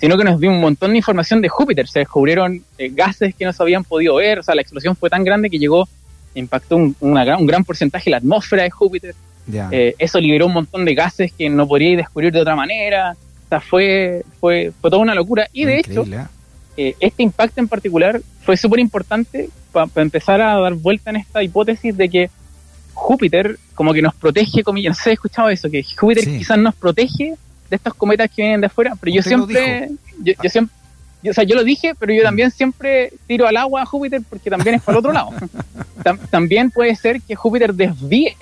sino 0.00 0.16
que 0.16 0.24
nos 0.24 0.40
dio 0.40 0.50
un 0.50 0.60
montón 0.60 0.90
de 0.92 0.96
información 0.98 1.40
de 1.40 1.48
Júpiter. 1.48 1.86
Se 1.88 2.00
descubrieron 2.00 2.62
eh, 2.78 2.88
gases 2.92 3.34
que 3.34 3.44
no 3.44 3.52
se 3.52 3.62
habían 3.62 3.84
podido 3.84 4.16
ver, 4.16 4.38
o 4.38 4.42
sea, 4.42 4.54
la 4.54 4.62
explosión 4.62 4.96
fue 4.96 5.08
tan 5.10 5.22
grande 5.24 5.48
que 5.50 5.58
llegó, 5.58 5.88
impactó 6.34 6.76
un, 6.76 6.96
una 7.00 7.24
gran, 7.24 7.40
un 7.40 7.46
gran 7.46 7.64
porcentaje 7.64 8.04
de 8.06 8.10
la 8.12 8.16
atmósfera 8.18 8.62
de 8.64 8.70
Júpiter. 8.70 9.14
Eh, 9.70 9.94
eso 9.98 10.20
liberó 10.20 10.46
un 10.46 10.52
montón 10.54 10.84
de 10.84 10.94
gases 10.94 11.32
que 11.32 11.48
no 11.48 11.66
podríais 11.68 11.96
descubrir 11.98 12.32
de 12.32 12.40
otra 12.40 12.54
manera. 12.56 13.16
O 13.48 13.50
sea, 13.50 13.60
fue, 13.60 14.24
fue, 14.40 14.72
fue 14.80 14.90
toda 14.90 15.02
una 15.02 15.14
locura. 15.14 15.48
Y 15.52 15.64
de 15.64 15.78
hecho, 15.80 16.02
Increíble, 16.02 16.16
¿eh? 16.76 16.88
eh, 16.90 16.96
este 17.00 17.22
impacto 17.22 17.60
en 17.60 17.68
particular 17.68 18.20
fue 18.42 18.56
súper 18.56 18.78
importante 18.80 19.48
para 19.72 19.88
empezar 19.96 20.40
a 20.40 20.58
dar 20.60 20.74
vuelta 20.74 21.10
en 21.10 21.16
esta 21.16 21.42
hipótesis 21.42 21.96
de 21.96 22.08
que 22.08 22.30
Júpiter 22.94 23.58
como 23.74 23.92
que 23.92 24.02
nos 24.02 24.14
protege, 24.14 24.62
comillas, 24.62 24.90
no 24.90 24.94
sé 24.96 25.02
si 25.04 25.10
he 25.10 25.12
escuchado 25.14 25.48
eso, 25.50 25.70
que 25.70 25.82
Júpiter 25.84 26.24
Sí. 26.24 26.38
quizás 26.38 26.58
nos 26.58 26.74
protege 26.74 27.34
de 27.70 27.76
estos 27.76 27.94
cometas 27.94 28.28
que 28.28 28.42
vienen 28.42 28.60
de 28.60 28.66
afuera, 28.66 28.94
pero 29.00 29.14
yo 29.14 29.22
siempre, 29.22 29.88
yo, 30.22 30.32
yo 30.42 30.50
siempre, 30.50 30.74
yo- 31.22 31.30
o 31.30 31.34
sea, 31.34 31.44
yo 31.44 31.54
lo 31.54 31.62
dije, 31.64 31.94
pero 31.98 32.12
yo 32.12 32.22
también 32.22 32.50
siempre 32.50 33.12
tiro 33.26 33.46
al 33.46 33.56
agua 33.56 33.82
a 33.82 33.86
Júpiter 33.86 34.20
porque 34.28 34.50
también 34.50 34.76
es 34.76 34.82
para 34.82 34.94
el 34.96 34.98
otro 34.98 35.12
lado. 35.12 35.30
Tam- 36.04 36.18
también 36.30 36.70
puede 36.70 36.94
ser 36.96 37.20
que 37.22 37.34
Júpiter 37.36 37.72
desvíe 37.74 38.36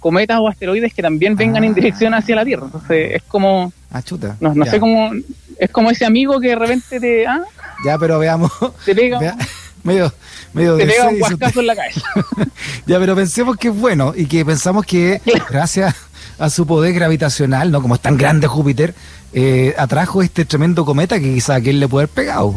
cometas 0.00 0.38
o 0.40 0.48
asteroides 0.48 0.92
que 0.92 1.02
también 1.02 1.36
vengan 1.36 1.62
en 1.64 1.72
Ah. 1.72 1.74
dirección 1.74 2.14
hacia 2.14 2.34
la 2.36 2.44
Tierra. 2.44 2.64
Entonces 2.66 3.12
es 3.16 3.22
como, 3.28 3.72
Ah, 3.92 4.02
chuta. 4.02 4.36
no, 4.40 4.54
no 4.54 4.64
sé 4.66 4.80
cómo, 4.80 5.10
es 5.58 5.70
como 5.70 5.90
ese 5.90 6.04
amigo 6.06 6.40
que 6.40 6.48
de 6.48 6.56
repente 6.56 6.98
te, 6.98 7.26
ah, 7.26 7.42
Ya, 7.84 7.96
pero 7.98 8.18
veamos. 8.18 8.50
te 8.84 8.94
pega, 8.94 9.18
vea- 9.20 9.36
medio, 9.84 10.12
medio 10.52 10.76
te 10.76 10.86
pega 10.86 11.08
un 11.08 11.18
guascazo 11.18 11.60
en 11.60 11.66
la 11.66 11.76
cabeza. 11.76 12.00
Ya, 12.86 12.98
pero 12.98 13.14
pensemos 13.14 13.56
que 13.56 13.68
es 13.68 13.74
bueno 13.76 14.12
y 14.16 14.26
que 14.26 14.44
pensamos 14.44 14.84
que 14.84 15.20
gracias 15.48 15.94
a 16.38 16.50
su 16.50 16.66
poder 16.66 16.92
gravitacional, 16.94 17.70
¿no? 17.70 17.80
Como 17.82 17.94
es 17.94 18.00
tan 18.00 18.16
grande 18.16 18.46
Júpiter, 18.48 18.94
eh, 19.32 19.74
atrajo 19.78 20.22
este 20.22 20.44
tremendo 20.44 20.84
cometa 20.84 21.20
que 21.20 21.34
quizá 21.34 21.54
a 21.54 21.56
aquel 21.56 21.78
le 21.78 21.86
puede 21.86 22.04
haber 22.04 22.14
pegado. 22.14 22.54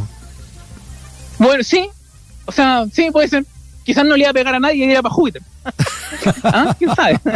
Bueno, 1.38 1.64
sí, 1.64 1.88
o 2.46 2.52
sea, 2.52 2.86
sí, 2.92 3.10
puede 3.12 3.28
ser. 3.28 3.46
Quizás 3.84 4.06
no 4.06 4.16
le 4.16 4.22
iba 4.22 4.30
a 4.30 4.34
pegar 4.34 4.56
a 4.56 4.60
nadie 4.60 4.86
y 4.86 4.90
era 4.92 5.02
para 5.02 5.14
Júpiter. 5.14 5.42
¿Ah? 6.44 6.76
¿Quién 6.78 6.94
sabe? 6.96 7.20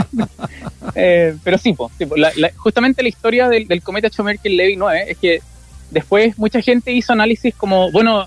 Eh, 0.95 1.35
pero 1.43 1.57
sí, 1.57 1.73
po, 1.73 1.91
sí, 1.97 2.05
po. 2.05 2.15
La- 2.15 2.31
la- 2.37 2.51
justamente 2.55 3.03
la 3.03 3.09
historia 3.09 3.49
del, 3.49 3.67
del 3.67 3.81
cometa 3.83 4.07
Shoemaker-Levy 4.07 4.77
9 4.77 5.05
es 5.11 5.17
que 5.17 5.41
después 5.91 6.37
mucha 6.37 6.61
gente 6.61 6.91
hizo 6.91 7.13
análisis 7.13 7.53
como, 7.55 7.91
bueno, 7.91 8.25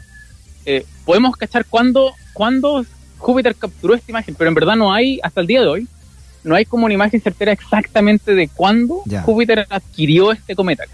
eh, 0.67 0.85
podemos 1.05 1.37
cachar 1.37 1.65
cuándo, 1.65 2.13
cuándo 2.33 2.85
Júpiter 3.19 3.55
capturó 3.57 3.95
esta 3.95 4.11
imagen, 4.11 4.35
pero 4.37 4.49
en 4.49 4.55
verdad 4.55 4.77
no 4.77 4.93
hay, 4.93 5.19
hasta 5.23 5.41
el 5.41 5.47
día 5.47 5.63
de 5.63 5.67
hoy, 5.67 5.89
no 6.45 6.55
hay 6.55 6.65
como 6.65 6.85
una 6.85 6.95
imagen 6.95 7.21
certera 7.21 7.51
exactamente 7.53 8.35
de 8.35 8.47
cuándo 8.49 9.03
Ya. 9.07 9.23
Júpiter 9.23 9.67
adquirió 9.69 10.31
este 10.33 10.55
cometa. 10.55 10.85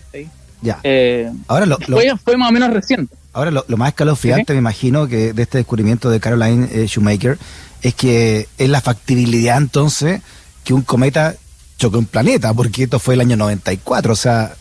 Ya. 0.63 0.79
Eh, 0.83 1.31
Ahora 1.49 1.67
lo, 1.67 1.77
lo- 1.89 1.97
fue, 1.99 2.13
fue 2.25 2.37
más 2.37 2.49
o 2.49 2.53
menos 2.53 2.71
reciente. 2.73 3.15
Ahora 3.37 3.51
lo, 3.51 3.65
lo 3.69 3.77
más 3.77 3.91
escalofriante, 3.91 4.53
me 4.55 4.59
imagino, 4.59 5.07
que 5.07 5.33
de 5.33 5.43
este 5.43 5.59
descubrimiento 5.59 6.11
de 6.11 6.19
Caroline 6.21 6.69
eh, 6.73 6.87
Shoemaker 6.87 7.39
es 7.83 7.95
que 7.95 8.49
es 8.59 8.69
la 8.69 8.81
factibilidad 8.81 9.59
entonces 9.59 10.23
que 10.65 10.73
un 10.75 10.83
cometa 10.83 11.35
choque 11.79 11.99
un 11.99 12.07
planeta, 12.07 12.53
porque 12.55 12.85
esto 12.85 12.99
fue 12.99 13.15
el 13.15 13.21
año 13.21 13.37
94, 13.37 14.13
o 14.13 14.17
sea, 14.17 14.55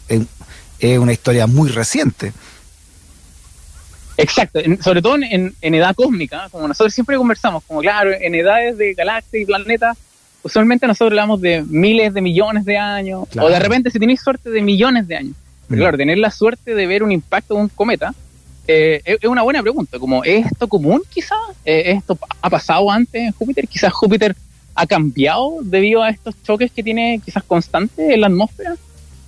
es 0.79 1.00
una 1.00 1.13
historia 1.13 1.48
muy 1.48 1.70
reciente. 1.70 2.34
Exacto, 4.17 4.60
en- 4.60 4.82
sobre 4.82 5.01
todo 5.01 5.15
en, 5.15 5.24
en- 5.24 5.55
en 5.62 5.75
edad 5.75 5.96
cósmica, 5.96 6.48
como 6.51 6.67
nosotros 6.67 6.94
siempre 6.94 7.17
conversamos, 7.17 7.63
como 7.67 7.82
claro, 7.82 8.12
en 8.13 8.36
edades 8.36 8.77
de 8.77 8.94
galaxias 8.94 9.41
y 9.44 9.46
planetas, 9.46 9.98
usualmente 10.44 10.88
nosotros 10.88 11.12
hablamos 11.12 11.41
de 11.41 11.63
miles 11.67 12.13
de 12.13 12.22
millones 12.22 12.65
de 12.65 12.77
años, 12.77 13.27
Claro. 13.32 13.48
o 13.48 13.51
de 13.51 13.60
repente 13.60 13.89
si 13.91 14.00
tenéis 14.00 14.22
suerte 14.22 14.50
de 14.51 14.62
millones 14.62 15.08
de 15.08 15.15
años. 15.17 15.34
Pero 15.67 15.79
Mm. 15.79 15.82
claro, 15.84 15.98
tener 15.98 16.17
la 16.20 16.32
suerte 16.32 16.75
de 16.75 16.86
ver 16.88 17.01
un 17.03 17.12
impacto 17.12 17.55
de 17.55 17.62
un 17.62 17.70
cometa 17.70 18.13
eh, 18.67 19.01
es, 19.05 19.29
una 19.29 19.43
buena 19.43 19.62
pregunta, 19.62 20.00
como 20.00 20.24
¿es 20.24 20.45
esto 20.48 20.67
común 20.67 21.01
quizás? 21.10 21.38
Eh, 21.63 21.91
¿Esto 21.91 22.17
ha 22.41 22.50
pasado 22.50 22.89
antes 22.89 23.22
en 23.22 23.31
Júpiter? 23.31 23.67
Quizás 23.67 23.93
Júpiter 23.93 24.36
ha 24.74 24.86
cambiado 24.88 25.60
debido 25.62 26.03
a 26.03 26.10
estos 26.10 26.36
choques 26.43 26.72
que 26.72 26.84
tiene 26.84 27.22
quizás 27.24 27.43
constantes 27.43 28.12
en 28.12 28.22
la 28.22 28.27
atmósfera, 28.27 28.75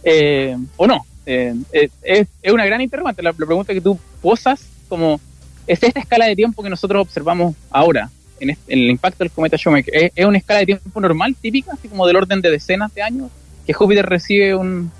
eh, 0.04 0.58
o 0.76 0.88
no. 0.88 1.06
Es, 1.26 2.28
una 2.52 2.66
gran 2.66 2.82
interrogante. 2.82 3.22
La, 3.22 3.32
la 3.32 3.46
pregunta 3.46 3.74
que 3.74 3.82
tú 3.82 4.00
posas, 4.22 4.66
como, 4.90 5.20
¿es 5.66 5.82
esta 5.84 6.00
escala 6.00 6.26
de 6.26 6.36
tiempo 6.36 6.64
que 6.64 6.70
nosotros 6.70 7.02
observamos 7.02 7.56
ahora, 7.70 8.10
en, 8.40 8.52
este- 8.52 8.74
en 8.74 8.80
el 8.80 8.90
impacto 8.90 9.24
del 9.24 9.32
cometa 9.32 9.58
Shoemaker, 9.58 9.96
¿es, 9.96 10.12
es 10.16 10.26
una 10.26 10.38
escala 10.38 10.60
de 10.62 10.68
tiempo 10.68 11.02
normal, 11.02 11.36
típica, 11.40 11.74
así 11.74 11.88
como 11.88 12.08
del 12.08 12.16
orden 12.16 12.42
de 12.42 12.52
decenas 12.52 12.94
de 12.94 13.02
años, 13.02 13.30
que 13.66 13.74
Júpiter 13.74 14.06
recibe 14.06 14.56
un, 14.56 14.92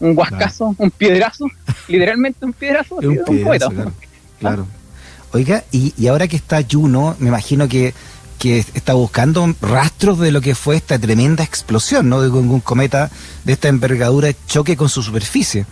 un 0.00 0.14
guascazo, 0.14 0.74
un 0.76 0.90
piedrazo, 0.90 1.46
literalmente 1.88 2.44
un 2.44 2.52
piedrazo, 2.52 2.96
un 2.96 3.06
un 3.26 3.42
claro. 3.42 3.92
claro. 4.40 4.66
Oiga, 5.32 5.64
y, 5.72 5.92
y 5.96 6.06
ahora 6.06 6.28
que 6.28 6.36
está 6.36 6.60
Juno, 6.68 7.16
me 7.18 7.28
imagino 7.28 7.68
que, 7.68 7.92
que 8.38 8.58
está 8.58 8.94
buscando 8.94 9.52
rastros 9.60 10.20
de 10.20 10.30
lo 10.30 10.40
que 10.40 10.54
fue 10.54 10.76
esta 10.76 10.98
tremenda 10.98 11.42
explosión, 11.42 12.08
¿no? 12.08 12.20
De 12.20 12.28
un 12.28 12.60
cometa 12.60 13.10
de 13.44 13.52
esta 13.54 13.68
envergadura 13.68 14.30
choque 14.46 14.76
con 14.76 14.88
su 14.88 15.02
superficie. 15.02 15.66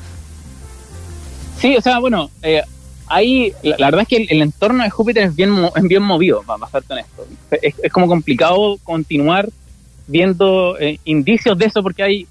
Sí, 1.60 1.76
o 1.76 1.80
sea, 1.80 2.00
bueno, 2.00 2.30
eh, 2.42 2.62
ahí 3.06 3.52
la, 3.62 3.76
la 3.78 3.86
verdad 3.86 4.02
es 4.02 4.08
que 4.08 4.16
el, 4.16 4.26
el 4.30 4.42
entorno 4.42 4.82
de 4.82 4.90
Júpiter 4.90 5.24
es 5.24 5.36
bien, 5.36 5.54
es 5.76 5.82
bien 5.84 6.02
movido, 6.02 6.42
para 6.42 6.66
ser 6.68 6.82
honesto. 6.88 7.26
Es, 7.50 7.74
es 7.80 7.92
como 7.92 8.08
complicado 8.08 8.78
continuar 8.82 9.48
viendo 10.06 10.78
eh, 10.78 10.98
indicios 11.04 11.56
de 11.56 11.66
eso 11.66 11.82
porque 11.82 12.02
hay 12.02 12.26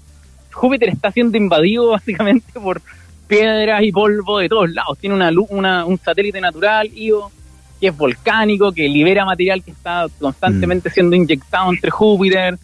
Júpiter 0.52 0.88
está 0.90 1.10
siendo 1.10 1.36
invadido 1.36 1.90
básicamente 1.92 2.52
por 2.60 2.80
piedras 3.26 3.82
y 3.82 3.92
polvo 3.92 4.38
de 4.38 4.48
todos 4.48 4.70
lados. 4.70 4.98
Tiene 4.98 5.16
una, 5.16 5.30
una 5.48 5.84
un 5.84 5.98
satélite 5.98 6.40
natural, 6.40 6.88
Io, 6.94 7.30
que 7.80 7.88
es 7.88 7.96
volcánico, 7.96 8.72
que 8.72 8.88
libera 8.88 9.24
material 9.24 9.62
que 9.64 9.70
está 9.70 10.06
constantemente 10.20 10.90
siendo 10.90 11.16
inyectado 11.16 11.70
entre 11.72 11.90
Júpiter. 11.90 12.58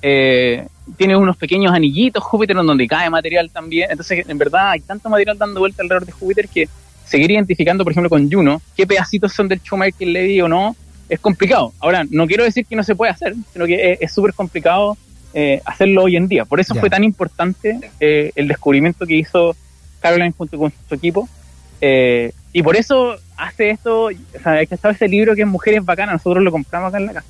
Eh, 0.00 0.66
tiene 0.96 1.16
unos 1.16 1.36
pequeños 1.36 1.72
anillitos 1.72 2.22
Júpiter 2.24 2.56
en 2.56 2.66
donde 2.66 2.86
cae 2.86 3.08
material 3.10 3.50
también. 3.50 3.88
Entonces, 3.90 4.24
en 4.28 4.38
verdad, 4.38 4.70
hay 4.70 4.80
tanto 4.80 5.08
material 5.08 5.38
dando 5.38 5.60
vuelta 5.60 5.82
alrededor 5.82 6.06
de 6.06 6.12
Júpiter 6.12 6.48
que 6.48 6.68
seguir 7.04 7.30
identificando, 7.30 7.84
por 7.84 7.92
ejemplo, 7.92 8.08
con 8.10 8.30
Juno, 8.30 8.62
qué 8.76 8.86
pedacitos 8.86 9.32
son 9.32 9.48
del 9.48 9.60
Shoemaker 9.60 10.08
Levy 10.08 10.40
o 10.40 10.48
no, 10.48 10.74
es 11.08 11.20
complicado. 11.20 11.72
Ahora, 11.80 12.04
no 12.10 12.26
quiero 12.26 12.42
decir 12.44 12.64
que 12.64 12.74
no 12.74 12.82
se 12.82 12.94
puede 12.94 13.12
hacer, 13.12 13.34
sino 13.52 13.66
que 13.66 13.92
es- 13.92 13.98
es 14.00 14.12
súper 14.12 14.32
complicado 14.34 14.96
eh, 15.34 15.60
hacerlo 15.64 16.04
hoy 16.04 16.16
en 16.16 16.28
día. 16.28 16.44
Por 16.44 16.60
eso 16.60 16.74
Ya. 16.74 16.80
fue 16.80 16.90
tan 16.90 17.04
importante 17.04 17.78
eh, 18.00 18.32
el 18.34 18.48
descubrimiento 18.48 19.06
que 19.06 19.14
hizo 19.16 19.56
Caroline 20.00 20.34
junto 20.36 20.58
con 20.58 20.72
su 20.88 20.94
equipo. 20.94 21.28
Eh, 21.80 22.32
y 22.52 22.62
por 22.62 22.76
eso 22.76 23.16
hace 23.36 23.70
esto, 23.70 24.04
o 24.06 24.10
sea, 24.42 24.64
que 24.66 24.74
estar 24.74 24.92
ese 24.92 25.08
libro 25.08 25.34
que 25.34 25.42
es 25.42 25.48
Mujeres 25.48 25.84
Bacanas, 25.84 26.14
nosotros 26.14 26.44
lo 26.44 26.50
compramos 26.52 26.88
acá 26.88 26.98
en 26.98 27.06
la 27.06 27.12
casa. 27.14 27.26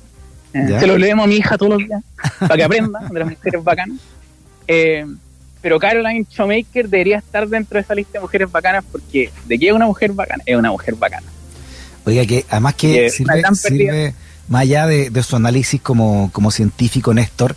Se 0.79 0.85
lo 0.85 0.97
leemos 0.99 1.23
a 1.25 1.27
mi 1.27 1.35
hija 1.37 1.57
todos 1.57 1.71
los 1.73 1.79
días 1.87 2.03
para 2.39 2.55
que 2.55 2.63
aprenda 2.63 2.99
de 3.09 3.19
las 3.19 3.29
mujeres 3.29 3.63
bacanas. 3.63 3.97
Pero 5.63 5.79
Caroline 5.79 6.25
Shoemaker 6.29 6.89
debería 6.89 7.17
estar 7.19 7.47
dentro 7.47 7.77
de 7.77 7.81
esa 7.81 7.95
lista 7.95 8.13
de 8.13 8.19
mujeres 8.19 8.51
bacanas 8.51 8.83
porque 8.91 9.31
de 9.45 9.57
qué 9.57 9.67
es 9.69 9.73
una 9.73 9.85
mujer 9.85 10.11
bacana, 10.11 10.43
es 10.45 10.57
una 10.57 10.69
mujer 10.71 10.95
bacana. 10.95 11.25
Oiga, 12.05 12.25
que 12.25 12.45
además 12.49 12.75
que 12.75 13.09
sirve, 13.09 13.41
sirve 13.55 14.13
más 14.49 14.63
allá 14.63 14.87
de, 14.87 15.09
de 15.09 15.23
su 15.23 15.37
análisis 15.37 15.81
como, 15.81 16.29
como 16.33 16.51
científico, 16.51 17.13
Néstor, 17.13 17.55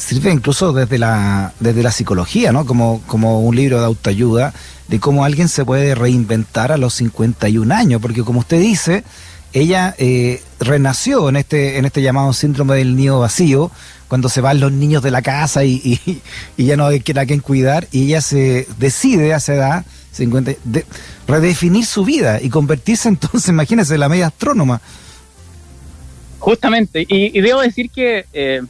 sirve 0.00 0.32
incluso 0.32 0.72
desde 0.72 0.98
la, 0.98 1.52
desde 1.60 1.82
la 1.82 1.92
psicología, 1.92 2.52
¿no? 2.52 2.64
Como, 2.64 3.02
como 3.06 3.40
un 3.40 3.54
libro 3.54 3.78
de 3.78 3.84
autoayuda 3.84 4.54
de 4.88 4.98
cómo 4.98 5.24
alguien 5.24 5.48
se 5.48 5.64
puede 5.64 5.94
reinventar 5.94 6.72
a 6.72 6.78
los 6.78 6.94
51 6.94 7.72
años, 7.72 8.00
porque 8.00 8.22
como 8.22 8.40
usted 8.40 8.58
dice, 8.58 9.04
ella 9.52 9.94
eh, 9.98 10.42
renació 10.58 11.28
en 11.28 11.36
este, 11.36 11.78
en 11.78 11.84
este 11.84 12.02
llamado 12.02 12.32
síndrome 12.32 12.76
del 12.76 12.96
nido 12.96 13.20
vacío, 13.20 13.70
cuando 14.08 14.28
se 14.28 14.40
van 14.40 14.58
los 14.58 14.72
niños 14.72 15.02
de 15.02 15.10
la 15.10 15.22
casa 15.22 15.64
y, 15.64 16.00
ya 16.56 16.76
no 16.76 16.86
hay 16.86 17.00
quien 17.00 17.18
a 17.18 17.26
quien 17.26 17.40
cuidar, 17.40 17.86
y 17.92 18.06
ella 18.06 18.22
se 18.22 18.66
decide 18.78 19.34
a 19.34 19.36
esa 19.36 19.54
edad, 19.54 19.84
50, 20.12 20.52
de, 20.64 20.86
redefinir 21.28 21.84
su 21.84 22.04
vida 22.04 22.40
y 22.40 22.48
convertirse 22.48 23.08
entonces, 23.10 23.50
imagínese, 23.50 23.94
en 23.94 24.00
la 24.00 24.08
media 24.08 24.28
astrónoma. 24.28 24.80
Justamente, 26.38 27.04
y, 27.06 27.38
debo 27.38 27.60
decir 27.60 27.90
que 27.90 28.24
eh, 28.32 28.62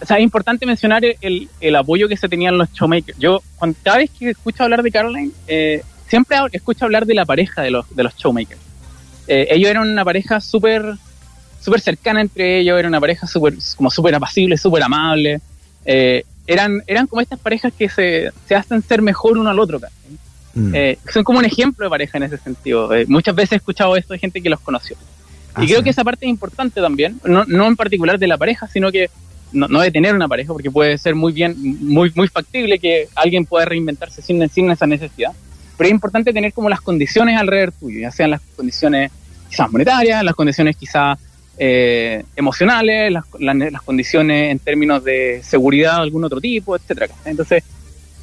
o 0.00 0.06
sea, 0.06 0.16
es 0.16 0.22
importante 0.22 0.66
mencionar 0.66 1.02
el, 1.04 1.48
el 1.60 1.76
apoyo 1.76 2.08
que 2.08 2.16
se 2.16 2.28
tenían 2.28 2.56
los 2.58 2.72
showmakers. 2.72 3.18
Yo, 3.18 3.42
cuando, 3.56 3.76
cada 3.82 3.98
vez 3.98 4.10
que 4.10 4.30
escucho 4.30 4.64
hablar 4.64 4.82
de 4.82 4.90
Caroline, 4.90 5.30
eh, 5.46 5.82
siempre 6.08 6.36
escucho 6.52 6.84
hablar 6.84 7.06
de 7.06 7.14
la 7.14 7.24
pareja 7.24 7.62
de 7.62 7.70
los, 7.70 7.94
de 7.94 8.02
los 8.02 8.16
showmakers. 8.16 8.60
Eh, 9.26 9.48
ellos 9.50 9.70
eran 9.70 9.88
una 9.88 10.04
pareja 10.04 10.40
súper 10.40 10.96
súper 11.64 11.80
cercana 11.80 12.20
entre 12.20 12.60
ellos, 12.60 12.78
era 12.78 12.88
una 12.88 13.00
pareja 13.00 13.26
súper 13.26 13.54
como 13.76 13.90
súper 13.90 14.14
apacible, 14.14 14.58
súper 14.58 14.82
amable. 14.82 15.40
Eh, 15.86 16.22
eran, 16.46 16.82
eran 16.86 17.06
como 17.06 17.22
estas 17.22 17.38
parejas 17.38 17.72
que 17.72 17.88
se, 17.88 18.30
se 18.46 18.54
hacen 18.54 18.82
ser 18.82 19.00
mejor 19.00 19.38
uno 19.38 19.48
al 19.48 19.58
otro. 19.58 19.80
Mm. 20.52 20.74
Eh, 20.74 20.98
son 21.10 21.24
como 21.24 21.38
un 21.38 21.46
ejemplo 21.46 21.86
de 21.86 21.90
pareja 21.90 22.18
en 22.18 22.24
ese 22.24 22.36
sentido. 22.36 22.94
Eh, 22.94 23.06
muchas 23.08 23.34
veces 23.34 23.52
he 23.52 23.56
escuchado 23.56 23.96
esto 23.96 24.12
de 24.12 24.18
gente 24.18 24.42
que 24.42 24.50
los 24.50 24.60
conoció. 24.60 24.96
y 25.56 25.62
ah, 25.62 25.64
creo 25.66 25.82
que 25.82 25.88
esa 25.88 26.04
parte 26.04 26.26
es 26.26 26.30
importante 26.30 26.82
también, 26.82 27.18
no, 27.24 27.44
no 27.46 27.66
en 27.66 27.76
particular 27.76 28.18
de 28.18 28.26
la 28.26 28.36
pareja, 28.36 28.68
sino 28.68 28.92
que 28.92 29.08
no, 29.54 29.68
no, 29.68 29.80
de 29.80 29.90
tener 29.90 30.14
una 30.14 30.28
pareja, 30.28 30.52
porque 30.52 30.70
puede 30.70 30.98
ser 30.98 31.14
muy 31.14 31.32
bien, 31.32 31.54
muy, 31.80 32.12
muy 32.14 32.28
factible 32.28 32.78
que 32.78 33.08
alguien 33.14 33.46
pueda 33.46 33.64
reinventarse 33.64 34.20
sin, 34.20 34.46
sin 34.48 34.70
esa 34.70 34.86
necesidad. 34.86 35.32
Pero 35.76 35.88
es 35.88 35.92
importante 35.92 36.32
tener 36.32 36.52
como 36.52 36.68
las 36.68 36.80
condiciones 36.80 37.38
alrededor 37.38 37.72
tuyo, 37.72 38.00
ya 38.00 38.10
sean 38.10 38.30
las 38.30 38.40
condiciones 38.56 39.10
quizás 39.48 39.70
monetarias, 39.70 40.22
las 40.22 40.34
condiciones 40.34 40.76
quizás 40.76 41.18
eh, 41.56 42.24
emocionales, 42.36 43.12
las, 43.12 43.24
las, 43.38 43.82
condiciones 43.82 44.50
en 44.50 44.58
términos 44.58 45.02
de 45.04 45.40
seguridad 45.42 45.96
de 45.96 46.02
algún 46.02 46.24
otro 46.24 46.40
tipo, 46.40 46.76
etcétera. 46.76 47.08
Entonces, 47.24 47.62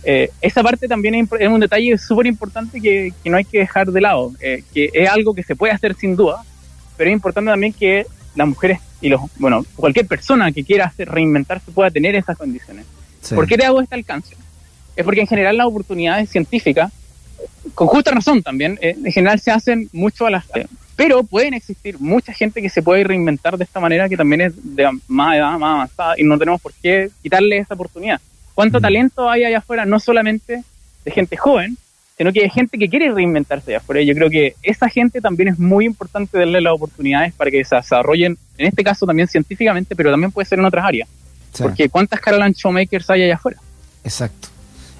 eh, 0.03 0.29
esa 0.41 0.63
parte 0.63 0.87
también 0.87 1.15
es, 1.15 1.47
un 1.47 1.59
detalle 1.59 1.97
súper 1.97 2.25
importante 2.25 2.81
que, 2.81 3.13
no 3.25 3.37
hay 3.37 3.45
que 3.45 3.59
dejar 3.59 3.91
de 3.91 4.01
lado, 4.01 4.33
eh, 4.41 4.63
que 4.73 4.89
es 4.93 5.09
algo 5.09 5.33
que 5.33 5.43
se 5.43 5.55
puede 5.55 5.73
hacer 5.73 5.95
sin 5.95 6.15
duda, 6.15 6.43
pero 6.97 7.09
es 7.09 7.13
importante 7.13 7.51
también 7.51 7.73
que 7.73 8.05
las 8.35 8.47
mujeres 8.47 8.79
y 9.01 9.09
los, 9.09 9.21
bueno, 9.37 9.65
cualquier 9.75 10.07
persona 10.07 10.51
que 10.51 10.63
quiera 10.63 10.85
hacer, 10.85 11.09
reinventarse 11.09 11.71
pueda 11.71 11.91
tener 11.91 12.15
esas 12.15 12.37
condiciones. 12.37 12.85
¿Por 13.33 13.47
qué 13.47 13.57
te 13.57 13.65
hago 13.65 13.81
este 13.81 13.95
alcance? 13.95 14.35
Es 14.95 15.05
porque 15.05 15.21
en 15.21 15.27
general 15.27 15.57
las 15.57 15.67
oportunidades 15.67 16.29
científicas, 16.29 16.91
con 17.75 17.87
justa 17.87 18.11
razón 18.11 18.43
también, 18.43 18.77
en 18.81 19.11
general 19.11 19.39
se 19.39 19.51
hacen 19.51 19.89
mucho 19.93 20.25
a 20.25 20.29
las 20.29 20.45
pero 20.95 21.23
pueden 21.23 21.55
existir 21.55 21.99
mucha 21.99 22.31
gente 22.31 22.61
que 22.61 22.69
se 22.69 22.83
puede 22.83 23.03
reinventar 23.03 23.57
de 23.57 23.63
esta 23.63 23.79
manera 23.79 24.07
que 24.07 24.15
también 24.15 24.41
es 24.41 24.53
de 24.75 24.87
más 25.07 25.35
edad, 25.35 25.57
más 25.57 25.73
avanzada 25.73 26.13
y 26.15 26.23
no 26.23 26.37
tenemos 26.37 26.61
por 26.61 26.73
qué 26.73 27.09
quitarle 27.23 27.57
esa 27.57 27.73
oportunidad. 27.73 28.21
¿Cuánto 28.53 28.77
mm. 28.77 28.81
talento 28.81 29.27
hay 29.27 29.45
allá 29.45 29.57
afuera? 29.57 29.85
No 29.85 29.99
solamente 29.99 30.63
de 31.03 31.11
gente 31.11 31.37
joven, 31.37 31.75
sino 32.17 32.31
que 32.31 32.43
hay 32.43 32.49
gente 32.49 32.77
que 32.77 32.89
quiere 32.89 33.11
reinventarse 33.11 33.71
allá 33.71 33.77
afuera. 33.79 34.01
Y 34.01 34.05
yo 34.05 34.13
creo 34.13 34.29
que 34.29 34.55
esa 34.61 34.89
gente 34.89 35.21
también 35.21 35.49
es 35.49 35.59
muy 35.59 35.85
importante 35.85 36.37
darle 36.37 36.61
las 36.61 36.73
oportunidades 36.73 37.33
para 37.33 37.49
que 37.51 37.63
se 37.63 37.75
desarrollen, 37.75 38.37
en 38.57 38.67
este 38.67 38.83
caso 38.83 39.05
también 39.05 39.27
científicamente, 39.27 39.95
pero 39.95 40.11
también 40.11 40.31
puede 40.31 40.47
ser 40.47 40.59
en 40.59 40.65
otras 40.65 40.85
áreas. 40.85 41.09
Porque 41.57 41.89
¿cuántas 41.89 42.19
Caroline 42.19 42.53
Showmakers 42.53 43.09
hay 43.09 43.23
allá 43.23 43.35
afuera? 43.35 43.59
Exacto. 44.03 44.49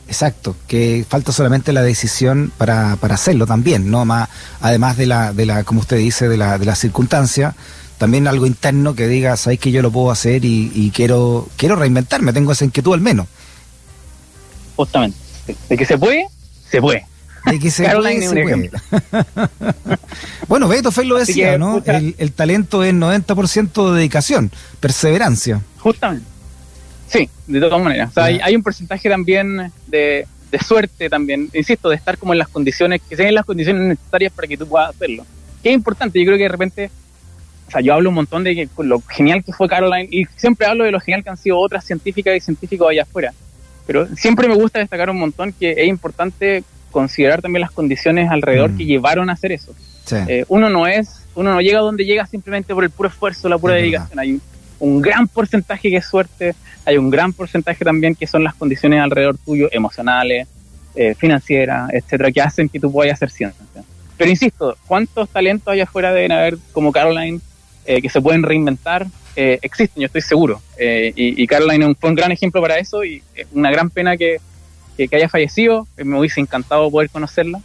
Exacto, 0.08 0.58
que 0.68 1.06
falta 1.08 1.32
solamente 1.32 1.72
la 1.72 1.84
decisión 1.84 2.51
para, 2.58 2.98
para 2.98 3.15
hacerlo 3.15 3.46
también, 3.48 3.89
¿no? 3.89 4.03
Más, 4.03 4.27
además 4.60 4.98
de 4.98 5.06
la, 5.06 5.32
de 5.32 5.46
la, 5.46 5.63
como 5.63 5.80
usted 5.80 6.00
dice, 6.00 6.27
de 6.27 6.36
la, 6.36 6.58
de 6.58 6.65
la 6.65 6.75
circunstancia, 6.75 7.56
también 7.98 8.27
algo 8.27 8.46
interno 8.46 8.96
que 8.96 9.08
diga, 9.08 9.38
sabéis 9.38 9.62
que 9.62 9.72
yo 9.72 9.84
lo 9.84 9.91
puedo 9.91 10.12
hacer 10.12 10.44
y, 10.44 10.91
quiero, 10.94 11.48
quiero 11.56 11.75
reinventarme, 11.75 12.34
tengo 12.34 12.51
esa 12.51 12.65
inquietud 12.65 12.96
al 12.96 13.00
menos. 13.00 13.27
Justamente. 14.75 15.18
De 15.70 15.77
que 15.77 15.86
se 15.86 16.00
puede, 16.00 16.25
se 16.72 16.82
puede. 16.82 17.06
De 17.46 17.60
que 17.60 17.72
se 17.72 17.86
se 17.86 18.72
bueno, 20.48 20.68
Beto 20.68 20.92
lo 21.04 21.18
decía, 21.18 21.58
¿no? 21.58 21.82
El, 21.86 22.16
el 22.20 22.32
talento 22.34 22.84
es 22.84 22.94
90% 22.94 23.90
de 23.90 23.98
dedicación, 23.98 24.51
perseverancia. 24.80 25.62
Justamente. 25.80 26.32
Sí, 27.12 27.30
de 27.48 27.60
todas 27.60 27.82
maneras. 27.82 28.18
hay, 28.18 28.56
un 28.56 28.63
porcentaje 28.63 29.10
también 29.10 29.72
de, 29.88 30.25
suerte 30.66 31.10
también, 31.10 31.50
insisto, 31.54 31.90
de 31.90 31.96
estar 31.98 32.18
como 32.18 32.34
en 32.34 32.40
las 32.40 32.48
condiciones, 32.48 33.01
que 33.08 33.18
sean 33.18 33.36
las 33.36 33.46
condiciones 33.46 33.82
necesarias 33.82 34.32
para 34.32 34.48
que 34.48 34.58
tú 34.58 34.66
puedas 34.66 34.92
hacerlo. 34.92 35.25
Que 35.62 35.70
es 35.70 35.75
importante, 35.75 36.20
yo 36.20 36.25
creo 36.25 36.38
que 36.38 36.44
de 36.44 36.50
repente, 36.50 36.92
o 37.68 37.72
sea, 37.72 37.82
yo 37.82 37.94
hablo 37.94 38.10
un 38.10 38.16
montón 38.16 38.46
de 38.46 38.70
lo 38.78 39.01
genial 39.10 39.44
que 39.44 39.51
fue 39.51 39.68
Caroline, 39.68 40.08
y 40.10 40.25
siempre 40.38 40.68
hablo 40.68 40.86
de 40.86 40.92
lo 40.92 41.01
genial 41.01 41.22
que 41.22 41.32
han 41.32 41.38
sido 41.38 41.60
otras 41.60 41.84
científicas 41.84 42.34
y 42.38 42.40
científicos 42.40 42.90
allá 42.90 43.04
afuera. 43.04 43.34
Pero 43.88 44.08
siempre 44.16 44.48
me 44.48 44.56
gusta 44.56 44.80
destacar 44.80 45.10
un 45.10 45.20
montón 45.20 45.54
que 45.54 45.72
es 45.72 45.88
importante 45.88 46.64
considerar 46.92 47.42
también 47.42 47.62
las 47.62 47.72
condiciones 47.72 48.30
alrededor 48.30 48.72
mm. 48.72 48.78
que 48.78 48.86
llevaron 48.86 49.30
a 49.30 49.34
hacer 49.34 49.52
eso. 49.52 49.74
Eh, 50.28 50.44
uno 50.50 50.70
no 50.70 50.88
es, 50.88 51.26
uno 51.36 51.54
no 51.54 51.62
llega 51.62 51.80
a 51.80 51.82
donde 51.82 52.04
llega 52.04 52.26
simplemente 52.26 52.74
por 52.74 52.84
el 52.84 52.89
puro 52.89 53.08
esfuerzo, 53.10 53.48
la 53.48 53.58
pura 53.58 53.76
dedicación. 53.76 54.20
Hay 54.20 54.41
un 54.80 55.02
gran 55.02 55.28
porcentaje 55.28 55.89
que 55.89 55.98
es 55.98 56.06
suerte, 56.06 56.54
hay 56.86 56.98
un 56.98 57.10
gran 57.10 57.32
porcentaje 57.32 57.86
también 57.86 58.15
que 58.15 58.28
son 58.28 58.44
las 58.44 58.56
condiciones 58.56 59.00
alrededor 59.00 59.38
tuyo, 59.38 59.70
emocionales, 59.72 60.48
eh, 60.96 61.15
financieras, 61.15 61.89
etcétera, 61.94 62.32
que 62.32 62.41
hacen 62.41 62.67
que 62.67 62.80
tú 62.80 62.91
puedas 62.91 63.13
hacer 63.13 63.30
ciencia. 63.30 63.65
Pero 64.17 64.30
insisto, 64.30 64.76
¿cuántos 64.86 65.30
talentos 65.30 65.72
hay 65.72 65.82
afuera 65.82 66.13
deben 66.13 66.32
haber 66.32 66.58
como 66.74 66.91
Caroline 66.91 67.39
eh, 67.86 68.02
que 68.02 68.10
se 68.10 68.22
pueden 68.22 68.44
reinventar? 68.44 69.08
Eh, 69.36 69.60
existen, 69.62 70.02
yo 70.02 70.06
estoy 70.08 70.22
seguro. 70.22 70.62
Y, 70.78 71.48
Caroline 71.48 71.96
fue 71.96 72.10
un 72.10 72.15
gran 72.15 72.32
ejemplo 72.32 72.62
para 72.62 72.78
eso 72.78 73.04
y 73.04 73.22
es 73.36 73.48
una 73.52 73.72
gran 73.72 73.89
pena 73.89 74.17
que, 74.17 74.38
que, 74.98 75.10
haya 75.15 75.30
fallecido. 75.30 75.88
Me 75.98 76.20
hubiese 76.20 76.41
encantado 76.41 76.89
poder 76.91 77.10
conocerla. 77.10 77.62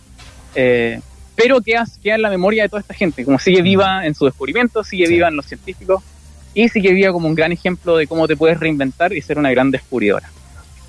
pero 0.55 1.61
queda, 1.61 1.85
queda 2.03 2.15
en 2.15 2.23
la 2.23 2.31
memoria 2.31 2.63
de 2.63 2.69
toda 2.69 2.81
esta 2.81 2.95
gente, 2.95 3.25
como 3.25 3.39
sigue 3.39 3.63
viva 3.63 4.07
en 4.07 4.15
su 4.15 4.25
descubrimiento, 4.25 4.85
sigue 4.85 5.07
viva 5.09 5.29
en 5.29 5.37
los 5.37 5.47
científicos 5.47 6.03
y 6.57 6.71
sí 6.71 6.81
que 6.81 6.93
vía 6.93 7.13
como 7.13 7.29
un 7.29 7.35
gran 7.35 7.53
ejemplo 7.53 7.99
de 7.99 8.07
cómo 8.07 8.27
te 8.27 8.35
puedes 8.35 8.59
reinventar 8.59 9.13
y 9.13 9.21
ser 9.21 9.39
una 9.39 9.51
gran 9.51 9.71
descubridora. 9.71 10.31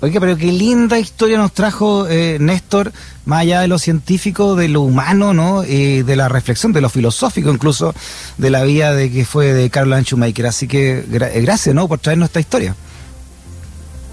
Oye, 0.00 0.20
pero 0.20 0.36
qué 0.36 0.52
linda 0.52 0.96
historia 0.98 1.38
nos 1.38 1.52
trajo 1.52 2.06
eh, 2.08 2.38
Néstor, 2.40 2.92
más 3.24 3.40
allá 3.40 3.62
de 3.62 3.68
lo 3.68 3.78
científico, 3.78 4.54
de 4.54 4.68
lo 4.68 4.82
humano, 4.82 5.34
¿no? 5.34 5.64
Y 5.64 6.02
de 6.02 6.14
la 6.14 6.28
reflexión, 6.28 6.72
de 6.72 6.80
lo 6.80 6.88
filosófico 6.88 7.50
incluso, 7.50 7.92
de 8.36 8.50
la 8.50 8.62
vida 8.62 8.94
de 8.94 9.10
que 9.10 9.24
fue 9.24 9.52
de 9.52 9.68
Caroline 9.70 10.04
Schumacher. 10.04 10.46
Así 10.46 10.68
que 10.68 10.98
eh, 11.00 11.40
gracias, 11.42 11.74
¿no? 11.74 11.88
Por 11.88 11.98
traernos 11.98 12.28
esta 12.28 12.38
historia. 12.38 12.76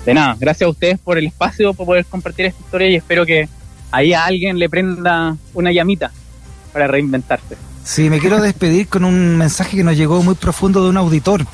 De 0.08 0.14
nada, 0.14 0.36
gracias 0.40 0.68
a 0.68 0.70
ustedes 0.70 1.00
por 1.00 1.20
el 1.20 1.28
espacio, 1.28 1.74
por 1.76 1.86
poder 1.86 2.06
compartir 2.06 2.48
esta 2.48 2.62
historia 2.62 2.90
y 2.90 2.96
espero 2.96 3.26
que 3.26 3.48
ahí 3.92 4.14
a 4.14 4.26
alguien 4.26 4.58
le 4.58 4.70
prenda 4.70 5.38
una 5.54 5.72
llamita 5.72 6.12
para 6.74 6.88
reinventarse. 6.88 7.58
Sí, 7.84 8.10
me 8.10 8.20
quiero 8.20 8.42
despedir 8.42 8.88
con 8.88 9.06
un 9.06 9.38
mensaje 9.38 9.78
que 9.78 9.84
nos 9.84 9.96
llegó 9.96 10.22
muy 10.24 10.36
profundo 10.36 10.84
de 10.84 10.90
un 10.90 10.98
auditor 10.98 11.46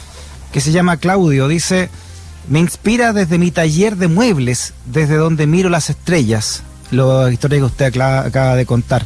que 0.54 0.62
se 0.62 0.72
llama 0.72 0.98
Claudio. 0.98 1.50
Dice, 1.50 1.90
me 2.48 2.60
inspira 2.60 3.14
desde 3.14 3.38
mi 3.38 3.52
taller 3.52 3.96
de 3.98 4.08
muebles, 4.08 4.74
desde 4.86 5.16
donde 5.16 5.48
miro 5.48 5.70
las 5.70 5.90
estrellas. 5.90 6.64
La 6.92 7.32
historia 7.32 7.60
que 7.60 7.64
usted 7.64 7.86
acaba 7.86 8.56
de 8.56 8.66
contar, 8.66 9.06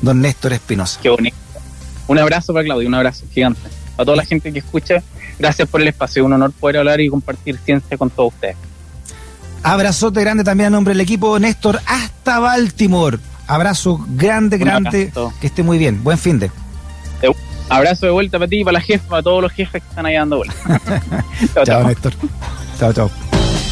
don 0.00 0.20
Néstor 0.20 0.52
Espinosa. 0.52 1.00
Qué 1.02 1.08
bonito. 1.08 1.36
Un 2.06 2.18
abrazo 2.18 2.52
para 2.52 2.64
Claudio, 2.64 2.88
un 2.88 2.94
abrazo 2.94 3.24
gigante. 3.32 3.60
A 3.96 4.04
toda 4.04 4.16
la 4.16 4.24
gente 4.24 4.52
que 4.52 4.60
escucha, 4.60 5.02
gracias 5.38 5.68
por 5.68 5.80
el 5.80 5.88
espacio. 5.88 6.24
Un 6.24 6.32
honor 6.32 6.52
poder 6.52 6.78
hablar 6.78 7.00
y 7.00 7.08
compartir 7.08 7.58
ciencia 7.64 7.96
con 7.98 8.10
todos 8.10 8.32
ustedes. 8.34 8.56
Abrazote 9.62 10.20
grande 10.20 10.42
también 10.42 10.68
a 10.68 10.70
nombre 10.70 10.94
del 10.94 11.00
equipo 11.00 11.38
Néstor 11.38 11.80
hasta 11.86 12.38
Baltimore. 12.38 13.18
Abrazo 13.46 14.04
grande, 14.08 14.58
grande. 14.58 15.12
Que 15.40 15.48
esté 15.48 15.62
muy 15.62 15.76
bien. 15.76 16.02
Buen 16.02 16.18
fin 16.18 16.38
de. 16.38 16.50
Abrazo 17.70 18.06
de 18.06 18.12
vuelta 18.12 18.38
para 18.38 18.48
ti, 18.48 18.64
para 18.64 18.74
la 18.74 18.80
jefa, 18.80 19.08
para 19.08 19.22
todos 19.22 19.42
los 19.42 19.52
jefes 19.52 19.82
que 19.82 19.88
están 19.88 20.06
ahí 20.06 20.14
dando 20.14 20.38
vuelta. 20.38 20.54
chao, 21.54 21.64
chao, 21.64 21.84
Néstor. 21.84 22.12
Chao, 22.78 22.92
chao. 22.92 23.29